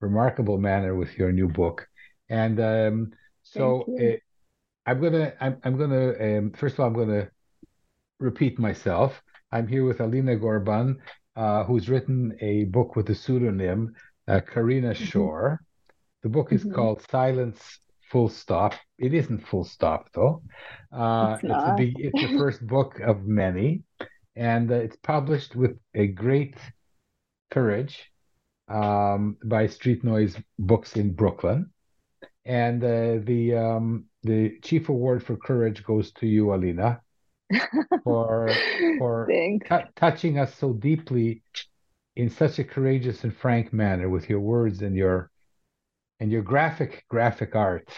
remarkable 0.00 0.56
manner 0.58 0.94
with 0.94 1.16
your 1.18 1.32
new 1.32 1.48
book. 1.48 1.88
And 2.28 2.60
um, 2.60 3.12
so 3.42 3.84
uh, 4.00 4.16
I'm 4.86 5.00
gonna 5.00 5.32
I'm, 5.40 5.56
I'm 5.64 5.76
gonna 5.76 6.38
um, 6.38 6.52
first 6.52 6.74
of 6.74 6.80
all 6.80 6.86
I'm 6.86 6.94
gonna 6.94 7.28
repeat 8.20 8.58
myself. 8.58 9.20
I'm 9.52 9.68
here 9.68 9.84
with 9.84 10.00
Alina 10.00 10.36
Gorban, 10.36 10.96
uh, 11.36 11.64
who's 11.64 11.90
written 11.90 12.34
a 12.40 12.64
book 12.64 12.96
with 12.96 13.06
the 13.06 13.14
pseudonym 13.14 13.94
uh, 14.26 14.40
Karina 14.40 14.92
mm-hmm. 14.92 15.04
Shor. 15.04 15.60
The 16.22 16.30
book 16.30 16.52
is 16.52 16.62
mm-hmm. 16.62 16.74
called 16.74 17.04
Silence 17.10 17.60
Full 18.10 18.30
Stop. 18.30 18.74
It 18.98 19.12
isn't 19.12 19.46
full 19.46 19.64
stop, 19.64 20.08
though. 20.14 20.42
Uh, 20.90 21.34
it's, 21.34 21.44
it's, 21.44 21.76
the, 21.76 21.94
it's, 21.98 22.32
the, 22.32 22.38
first 22.38 22.66
book 22.66 22.98
of 23.00 23.26
many, 23.26 23.82
and 24.34 24.70
uh, 24.70 24.76
it's 24.76 24.96
published 24.96 25.54
with 25.54 25.78
a 25.94 26.06
great 26.06 26.56
courage 27.50 28.10
um, 28.68 29.36
by 29.44 29.66
Street 29.66 30.02
Noise 30.02 30.38
Books 30.58 30.96
in 30.96 31.12
Brooklyn. 31.12 31.70
And 32.46 32.82
uh, 32.82 33.18
the 33.22 33.54
um, 33.54 34.06
the 34.22 34.58
chief 34.62 34.88
award 34.88 35.22
for 35.22 35.36
courage 35.36 35.84
goes 35.84 36.10
to 36.12 36.26
you, 36.26 36.54
Alina 36.54 37.00
for 38.04 38.56
for 38.98 39.28
t- 39.28 39.76
touching 39.96 40.38
us 40.38 40.54
so 40.54 40.72
deeply 40.72 41.42
in 42.16 42.28
such 42.28 42.58
a 42.58 42.64
courageous 42.64 43.24
and 43.24 43.34
frank 43.34 43.72
manner 43.72 44.08
with 44.08 44.28
your 44.28 44.40
words 44.40 44.82
and 44.82 44.96
your 44.96 45.30
and 46.20 46.30
your 46.30 46.42
graphic 46.42 47.04
graphic 47.08 47.54
art, 47.56 47.88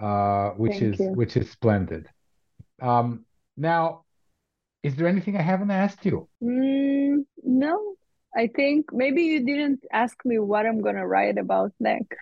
uh, 0.00 0.50
which 0.50 0.80
Thank 0.80 0.94
is 0.94 1.00
you. 1.00 1.12
which 1.14 1.36
is 1.36 1.50
splendid. 1.50 2.08
Um, 2.80 3.24
now, 3.56 4.04
is 4.82 4.96
there 4.96 5.08
anything 5.08 5.36
I 5.36 5.42
haven't 5.42 5.70
asked 5.70 6.04
you? 6.04 6.28
Mm, 6.42 7.24
no, 7.42 7.94
I 8.34 8.48
think 8.54 8.86
maybe 8.92 9.22
you 9.22 9.44
didn't 9.44 9.84
ask 9.92 10.16
me 10.24 10.38
what 10.38 10.66
I'm 10.66 10.80
gonna 10.80 11.06
write 11.06 11.38
about 11.38 11.72
next. 11.80 12.18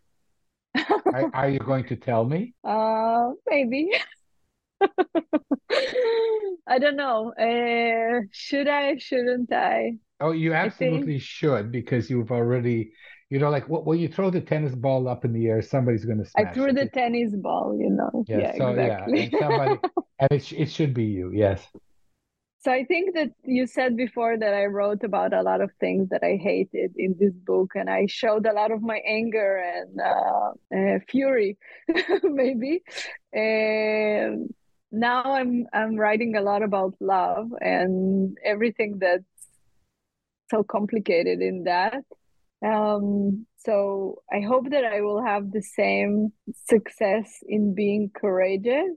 are, 0.76 1.30
are, 1.32 1.48
you 1.48 1.58
going 1.58 1.84
to 1.84 1.96
tell 1.96 2.24
me? 2.24 2.54
Uh, 2.64 3.30
maybe. 3.48 3.90
I 6.68 6.78
don't 6.78 6.96
know. 6.96 7.32
Uh, 7.32 8.22
should 8.32 8.68
I? 8.68 8.96
Shouldn't 8.98 9.52
I? 9.52 9.92
Oh, 10.20 10.32
you 10.32 10.54
absolutely 10.54 11.18
should 11.18 11.70
because 11.70 12.08
you've 12.08 12.32
already, 12.32 12.92
you 13.30 13.38
know, 13.38 13.50
like 13.50 13.68
well, 13.68 13.94
you 13.94 14.08
throw 14.08 14.30
the 14.30 14.40
tennis 14.40 14.74
ball 14.74 15.08
up 15.08 15.24
in 15.24 15.32
the 15.32 15.46
air, 15.46 15.62
somebody's 15.62 16.04
going 16.04 16.18
to 16.18 16.24
smash. 16.24 16.46
I 16.46 16.52
threw 16.52 16.68
it. 16.68 16.74
the 16.74 16.88
tennis 16.88 17.34
ball, 17.36 17.76
you 17.78 17.90
know. 17.90 18.24
Yeah, 18.26 18.38
yeah 18.38 18.56
so 18.56 18.68
exactly. 18.68 19.18
yeah, 19.18 19.24
and 19.24 19.38
somebody, 19.38 19.80
and 20.20 20.32
it 20.32 20.52
it 20.52 20.70
should 20.70 20.94
be 20.94 21.04
you, 21.04 21.30
yes. 21.32 21.66
So 22.66 22.72
I 22.72 22.84
think 22.84 23.14
that 23.14 23.28
you 23.44 23.68
said 23.68 23.96
before 23.96 24.36
that 24.36 24.52
I 24.52 24.64
wrote 24.64 25.04
about 25.04 25.32
a 25.32 25.42
lot 25.42 25.60
of 25.60 25.70
things 25.78 26.08
that 26.08 26.24
I 26.24 26.34
hated 26.34 26.94
in 26.96 27.14
this 27.16 27.32
book, 27.32 27.72
and 27.76 27.88
I 27.88 28.06
showed 28.06 28.44
a 28.44 28.52
lot 28.52 28.72
of 28.72 28.82
my 28.82 29.00
anger 29.06 29.56
and 29.56 30.00
uh, 30.00 30.50
uh, 30.76 30.98
fury, 31.08 31.58
maybe. 32.24 32.82
And 33.32 34.52
now 34.92 35.22
I'm 35.22 35.66
I'm 35.72 35.96
writing 35.96 36.36
a 36.36 36.40
lot 36.40 36.62
about 36.62 36.94
love 37.00 37.48
and 37.60 38.36
everything 38.44 38.98
that's 38.98 39.24
so 40.50 40.62
complicated 40.62 41.40
in 41.40 41.64
that. 41.64 42.02
Um, 42.64 43.46
so 43.58 44.22
I 44.32 44.40
hope 44.40 44.70
that 44.70 44.84
I 44.84 45.00
will 45.00 45.22
have 45.22 45.52
the 45.52 45.62
same 45.62 46.32
success 46.68 47.42
in 47.46 47.74
being 47.74 48.10
courageous, 48.14 48.96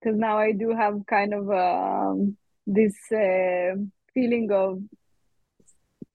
because 0.00 0.18
now 0.18 0.38
I 0.38 0.52
do 0.52 0.74
have 0.74 1.02
kind 1.06 1.34
of 1.34 1.50
um, 1.50 2.36
this 2.66 2.96
uh, 3.12 3.76
feeling 4.14 4.50
of 4.50 4.82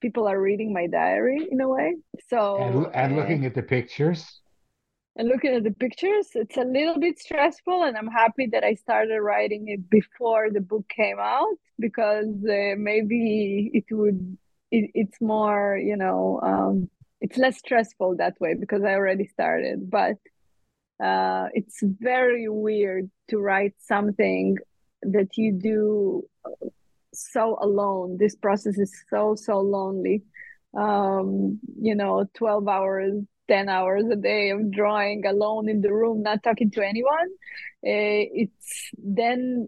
people 0.02 0.28
are 0.28 0.40
reading 0.40 0.74
my 0.74 0.88
diary 0.88 1.48
in 1.50 1.62
a 1.62 1.68
way. 1.68 1.96
So 2.30 2.58
and, 2.58 2.96
and 2.96 3.16
looking 3.16 3.44
uh, 3.44 3.48
at 3.48 3.56
the 3.56 3.64
pictures 3.64 4.42
and 5.18 5.28
looking 5.28 5.54
at 5.54 5.64
the 5.64 5.72
pictures 5.72 6.28
it's 6.36 6.58
a 6.58 6.64
little 6.64 7.00
bit 7.00 7.20
stressful 7.20 7.84
and 7.84 7.98
i'm 7.98 8.08
happy 8.08 8.48
that 8.48 8.64
i 8.64 8.74
started 8.74 9.20
writing 9.20 9.68
it 9.68 9.90
before 9.90 10.50
the 10.52 10.62
book 10.62 10.88
came 10.88 11.20
out 11.20 11.58
because 11.80 12.34
uh, 12.50 12.76
maybe 12.78 13.70
it 13.74 13.86
would 13.92 14.38
it, 14.72 14.92
it's 14.94 15.20
more 15.20 15.78
you 15.78 15.98
know 15.98 16.40
um, 16.44 16.90
it's 17.20 17.38
less 17.38 17.58
stressful 17.58 18.16
that 18.16 18.40
way 18.40 18.54
because 18.54 18.84
i 18.84 18.94
already 18.94 19.26
started 19.28 19.90
but 19.90 20.18
uh, 21.04 21.48
it's 21.54 21.80
very 21.84 22.50
weird 22.50 23.10
to 23.30 23.38
write 23.38 23.74
something 23.80 24.58
that 25.04 25.38
you 25.38 25.52
do 25.52 26.28
so 27.14 27.58
alone. 27.62 28.18
This 28.18 28.36
process 28.36 28.78
is 28.78 28.92
so 29.10 29.36
so 29.36 29.60
lonely. 29.60 30.24
Um, 30.78 31.60
you 31.80 31.96
know 31.96 32.26
12 32.36 32.68
hours 32.68 33.14
10 33.48 33.70
hours 33.70 34.06
a 34.12 34.16
day 34.16 34.50
of 34.52 34.72
drawing 34.72 35.26
alone 35.26 35.70
in 35.70 35.82
the 35.82 35.92
room 35.92 36.22
not 36.22 36.44
talking 36.44 36.72
to 36.72 36.86
anyone 36.86 37.30
uh, 37.86 38.26
it's 38.34 38.90
then 38.98 39.68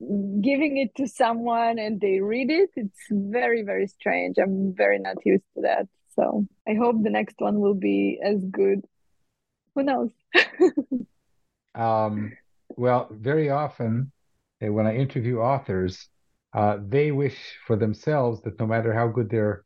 giving 0.00 0.76
it 0.78 0.94
to 0.96 1.08
someone 1.08 1.78
and 1.78 2.00
they 2.00 2.20
read 2.20 2.50
it, 2.50 2.70
it's 2.76 3.00
very, 3.10 3.62
very 3.62 3.86
strange. 3.88 4.38
I'm 4.38 4.74
very 4.74 4.98
not 4.98 5.16
used 5.24 5.44
to 5.56 5.62
that. 5.62 5.88
So 6.14 6.46
I 6.68 6.74
hope 6.74 7.02
the 7.02 7.10
next 7.10 7.36
one 7.38 7.60
will 7.60 7.74
be 7.74 8.20
as 8.22 8.40
good. 8.50 8.84
Who 9.74 9.82
knows? 9.82 10.10
um, 11.74 12.32
well, 12.76 13.08
very 13.10 13.50
often 13.50 14.12
uh, 14.64 14.72
when 14.72 14.86
I 14.86 14.96
interview 14.96 15.40
authors, 15.40 16.08
uh, 16.52 16.78
they 16.80 17.10
wish 17.10 17.36
for 17.66 17.76
themselves 17.76 18.40
that 18.42 18.58
no 18.58 18.66
matter 18.66 18.92
how 18.92 19.08
good 19.08 19.30
their 19.30 19.64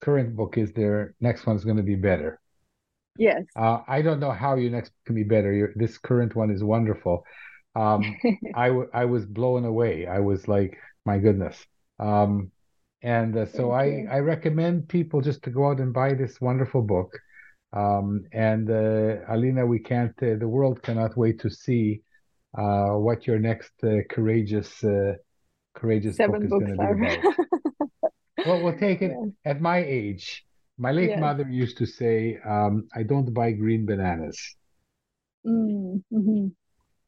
current 0.00 0.36
book 0.36 0.58
is, 0.58 0.72
their 0.72 1.14
next 1.20 1.46
one 1.46 1.56
is 1.56 1.64
going 1.64 1.76
to 1.76 1.82
be 1.82 1.96
better. 1.96 2.40
Yes. 3.16 3.44
Uh, 3.56 3.78
I 3.86 4.02
don't 4.02 4.20
know 4.20 4.30
how 4.30 4.56
your 4.56 4.70
next 4.70 4.92
can 5.04 5.14
be 5.14 5.24
better. 5.24 5.52
Your, 5.52 5.72
this 5.76 5.98
current 5.98 6.34
one 6.34 6.50
is 6.50 6.62
wonderful. 6.62 7.24
Um, 7.76 8.16
I, 8.54 8.68
w- 8.68 8.90
I 8.94 9.04
was 9.04 9.26
blown 9.26 9.64
away. 9.64 10.06
I 10.06 10.20
was 10.20 10.48
like, 10.48 10.78
my 11.04 11.18
goodness. 11.18 11.56
Um, 11.98 12.50
and 13.02 13.36
uh, 13.36 13.46
so 13.46 13.70
I, 13.70 14.06
I 14.10 14.18
recommend 14.18 14.88
people 14.88 15.20
just 15.20 15.42
to 15.44 15.50
go 15.50 15.68
out 15.68 15.80
and 15.80 15.92
buy 15.92 16.14
this 16.14 16.40
wonderful 16.40 16.82
book. 16.82 17.18
Um, 17.72 18.24
and 18.32 18.70
uh, 18.70 19.24
Alina, 19.28 19.64
we 19.64 19.78
can't, 19.78 20.14
uh, 20.22 20.36
the 20.38 20.48
world 20.48 20.82
cannot 20.82 21.16
wait 21.16 21.40
to 21.40 21.50
see 21.50 22.02
uh, 22.56 22.90
what 22.90 23.26
your 23.26 23.38
next 23.38 23.72
uh, 23.84 23.98
courageous, 24.10 24.82
uh, 24.84 25.14
courageous 25.74 26.16
Seven 26.16 26.32
book 26.32 26.44
is 26.44 26.50
going 26.50 26.76
to 26.76 26.94
be 26.94 27.06
about. 27.06 27.34
well, 28.46 28.60
we'll 28.62 28.78
take 28.78 29.02
it 29.02 29.12
Yeah. 29.12 29.26
at 29.44 29.60
my 29.60 29.78
age. 29.78 30.44
My 30.78 30.92
late 30.92 31.10
Yes. 31.10 31.20
mother 31.20 31.46
used 31.48 31.76
to 31.78 31.86
say, 31.86 32.38
um, 32.44 32.88
I 32.94 33.02
don't 33.02 33.32
buy 33.34 33.52
green 33.52 33.84
bananas. 33.86 34.38
Mm, 35.46 36.02
mhm. 36.12 36.52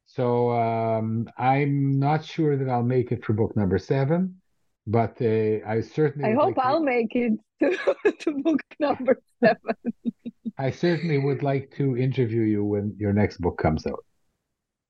So 0.06 0.50
um, 0.50 1.28
I'm 1.38 1.98
not 1.98 2.24
sure 2.24 2.56
that 2.56 2.68
I'll 2.68 2.82
make 2.82 3.12
it 3.12 3.24
for 3.24 3.32
book 3.32 3.56
number 3.56 3.78
seven, 3.78 4.40
but 4.86 5.20
uh, 5.22 5.64
I 5.66 5.80
certainly 5.80 6.30
I 6.30 6.34
hope 6.34 6.56
like 6.56 6.66
I'll 6.66 6.82
make 6.82 7.14
it 7.14 7.32
to, 7.62 8.12
to 8.20 8.42
book 8.42 8.60
number 8.78 9.18
seven. 9.44 9.74
I 10.58 10.70
certainly 10.70 11.18
would 11.18 11.42
like 11.42 11.70
to 11.76 11.96
interview 11.96 12.42
you 12.42 12.64
when 12.64 12.94
your 12.98 13.12
next 13.14 13.38
book 13.40 13.56
comes 13.58 13.86
out. 13.86 14.04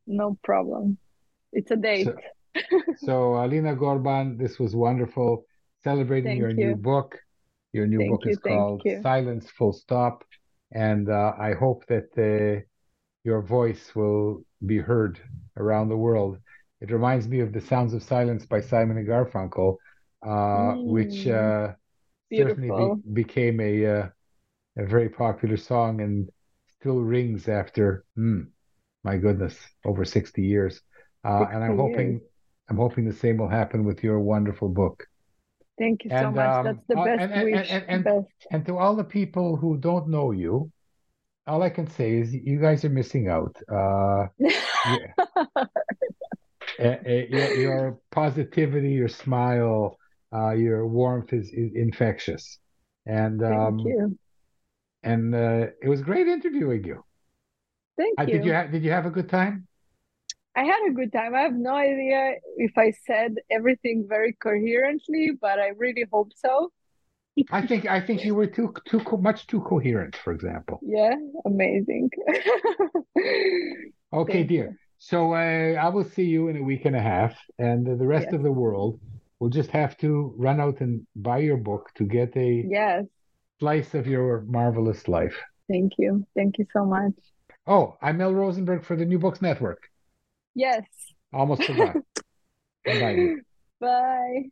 No 0.06 0.36
problem. 0.42 0.98
It's 1.52 1.70
a 1.70 1.76
date. 1.76 2.08
So 2.96 3.34
Alina 3.42 3.74
Gorban, 3.74 4.36
this 4.38 4.58
was 4.58 4.76
wonderful. 4.76 5.46
Celebrating 5.84 6.30
Thank 6.30 6.40
your 6.40 6.52
new 6.52 6.74
book. 6.74 7.18
Your 7.72 7.86
new 7.86 8.02
Thank 8.02 8.10
book 8.10 8.26
you, 8.26 8.32
is 8.32 8.38
called 8.38 8.84
you. 8.84 9.02
Silence 9.02 9.50
Full 9.50 9.72
Stop. 9.72 10.24
And 10.72 11.08
uh, 11.10 11.32
I 11.38 11.54
hope 11.54 11.84
that 11.88 12.08
uh, 12.18 12.64
your 13.24 13.42
voice 13.42 13.94
will 13.94 14.44
be 14.66 14.78
heard 14.78 15.20
around 15.56 15.88
the 15.88 15.96
world. 15.96 16.38
It 16.80 16.90
reminds 16.90 17.28
me 17.28 17.40
of 17.40 17.52
The 17.52 17.60
Sounds 17.60 17.94
of 17.94 18.02
Silence 18.02 18.46
by 18.46 18.60
Simon 18.60 18.98
and 18.98 19.06
Garfunkel, 19.08 19.76
uh, 20.26 20.76
which 20.84 21.26
Mm, 21.26 21.28
uh, 21.28 21.72
certainly 22.32 22.70
be- 22.72 22.96
became 23.12 23.60
a, 23.60 23.86
uh, 23.86 24.08
a 24.78 24.86
very 24.86 25.08
popular 25.08 25.56
song 25.56 26.00
and 26.00 26.30
still 26.80 27.00
rings 27.00 27.48
after, 27.48 28.04
hmm, 28.16 28.42
my 29.04 29.16
goodness, 29.18 29.56
over 29.84 30.04
60 30.04 30.42
years. 30.42 30.80
Uh, 31.24 31.46
and 31.52 31.62
I'm 31.64 31.76
60 31.76 31.76
hoping 31.76 32.20
years. 32.20 32.22
I'm 32.68 32.76
hoping 32.76 33.04
the 33.04 33.12
same 33.12 33.38
will 33.38 33.48
happen 33.48 33.84
with 33.84 34.02
your 34.02 34.20
wonderful 34.20 34.68
book. 34.68 35.06
Thank 35.78 36.04
you 36.04 36.10
so 36.10 36.30
much. 36.30 36.36
um, 36.36 36.64
That's 36.64 36.86
the 36.88 36.98
uh, 36.98 37.04
best 37.04 37.22
and- 37.22 37.32
and- 37.32 37.44
wish. 37.52 37.70
and- 37.72 37.84
and- 37.88 38.04
best. 38.04 38.26
And 38.50 38.66
to 38.66 38.78
all 38.78 38.94
the 38.94 39.04
people 39.04 39.56
who 39.56 39.76
don't 39.78 40.08
know 40.08 40.30
you, 40.32 40.70
all 41.46 41.62
I 41.62 41.70
can 41.70 41.86
say 41.88 42.18
is 42.18 42.32
you 42.34 42.60
guys 42.60 42.84
are 42.84 42.90
missing 42.90 43.28
out. 43.28 43.56
Uh, 43.68 44.26
yeah. 44.38 45.12
Uh, 46.78 46.82
uh, 46.84 46.98
your, 47.28 47.56
your 47.58 47.98
positivity, 48.10 48.90
your 48.92 49.08
smile, 49.08 49.96
uh, 50.34 50.50
your 50.52 50.86
warmth 50.86 51.32
is, 51.32 51.48
is 51.52 51.72
infectious. 51.74 52.58
And 53.06 53.40
Thank 53.40 53.52
um, 53.58 53.78
you. 53.80 54.18
and 55.02 55.34
uh, 55.34 55.66
it 55.82 55.88
was 55.88 56.00
great 56.02 56.28
interviewing 56.28 56.84
you. 56.84 57.04
Thank 57.98 58.18
Uh, 58.18 58.22
you. 58.22 58.32
did 58.32 58.44
you 58.44 58.54
ha- 58.54 58.66
did 58.68 58.82
you 58.84 58.90
have 58.90 59.06
a 59.06 59.10
good 59.10 59.28
time? 59.28 59.66
I 60.54 60.64
had 60.64 60.80
a 60.88 60.92
good 60.92 61.12
time. 61.12 61.34
I 61.34 61.40
have 61.40 61.54
no 61.54 61.74
idea 61.74 62.34
if 62.58 62.76
I 62.76 62.92
said 63.06 63.36
everything 63.50 64.06
very 64.08 64.34
coherently, 64.34 65.30
but 65.40 65.58
I 65.58 65.68
really 65.68 66.04
hope 66.12 66.32
so. 66.36 66.72
I 67.50 67.62
think 67.66 67.86
I 67.86 68.00
think 68.00 68.24
you 68.24 68.34
were 68.34 68.46
too 68.46 68.74
too 68.84 69.00
co- 69.00 69.16
much 69.16 69.46
too 69.46 69.60
coherent, 69.62 70.16
for 70.16 70.32
example. 70.32 70.78
Yeah, 70.82 71.14
amazing. 71.46 72.10
Okay, 74.12 74.32
Thank 74.32 74.48
dear. 74.48 74.78
So 74.98 75.32
uh, 75.34 75.74
I 75.80 75.88
will 75.88 76.04
see 76.04 76.24
you 76.24 76.48
in 76.48 76.56
a 76.58 76.62
week 76.62 76.84
and 76.84 76.94
a 76.94 77.00
half, 77.00 77.34
and 77.58 77.86
the 77.86 78.06
rest 78.06 78.24
Yes. 78.24 78.34
of 78.34 78.42
the 78.42 78.52
world 78.52 79.00
will 79.40 79.48
just 79.48 79.70
have 79.70 79.96
to 79.98 80.34
run 80.36 80.60
out 80.60 80.80
and 80.80 81.06
buy 81.16 81.38
your 81.38 81.56
book 81.56 81.90
to 81.96 82.04
get 82.04 82.36
a 82.36 82.68
Yes, 82.68 83.06
slice 83.60 83.94
of 83.94 84.06
your 84.06 84.42
marvelous 84.42 85.08
life. 85.08 85.36
thank 85.68 85.92
you. 85.98 86.26
Thank 86.36 86.58
you 86.58 86.66
so 86.72 86.84
much. 86.84 87.14
Oh, 87.66 87.96
I'm 88.00 88.18
Mel 88.18 88.32
Rosenberg 88.32 88.84
for 88.84 88.94
the 88.94 89.04
New 89.04 89.18
Books 89.18 89.42
Network. 89.42 89.90
Yes. 90.54 90.84
Almost 91.32 91.64
forgot. 91.64 91.96
Bye. 92.84 93.34
Bye. 93.80 94.50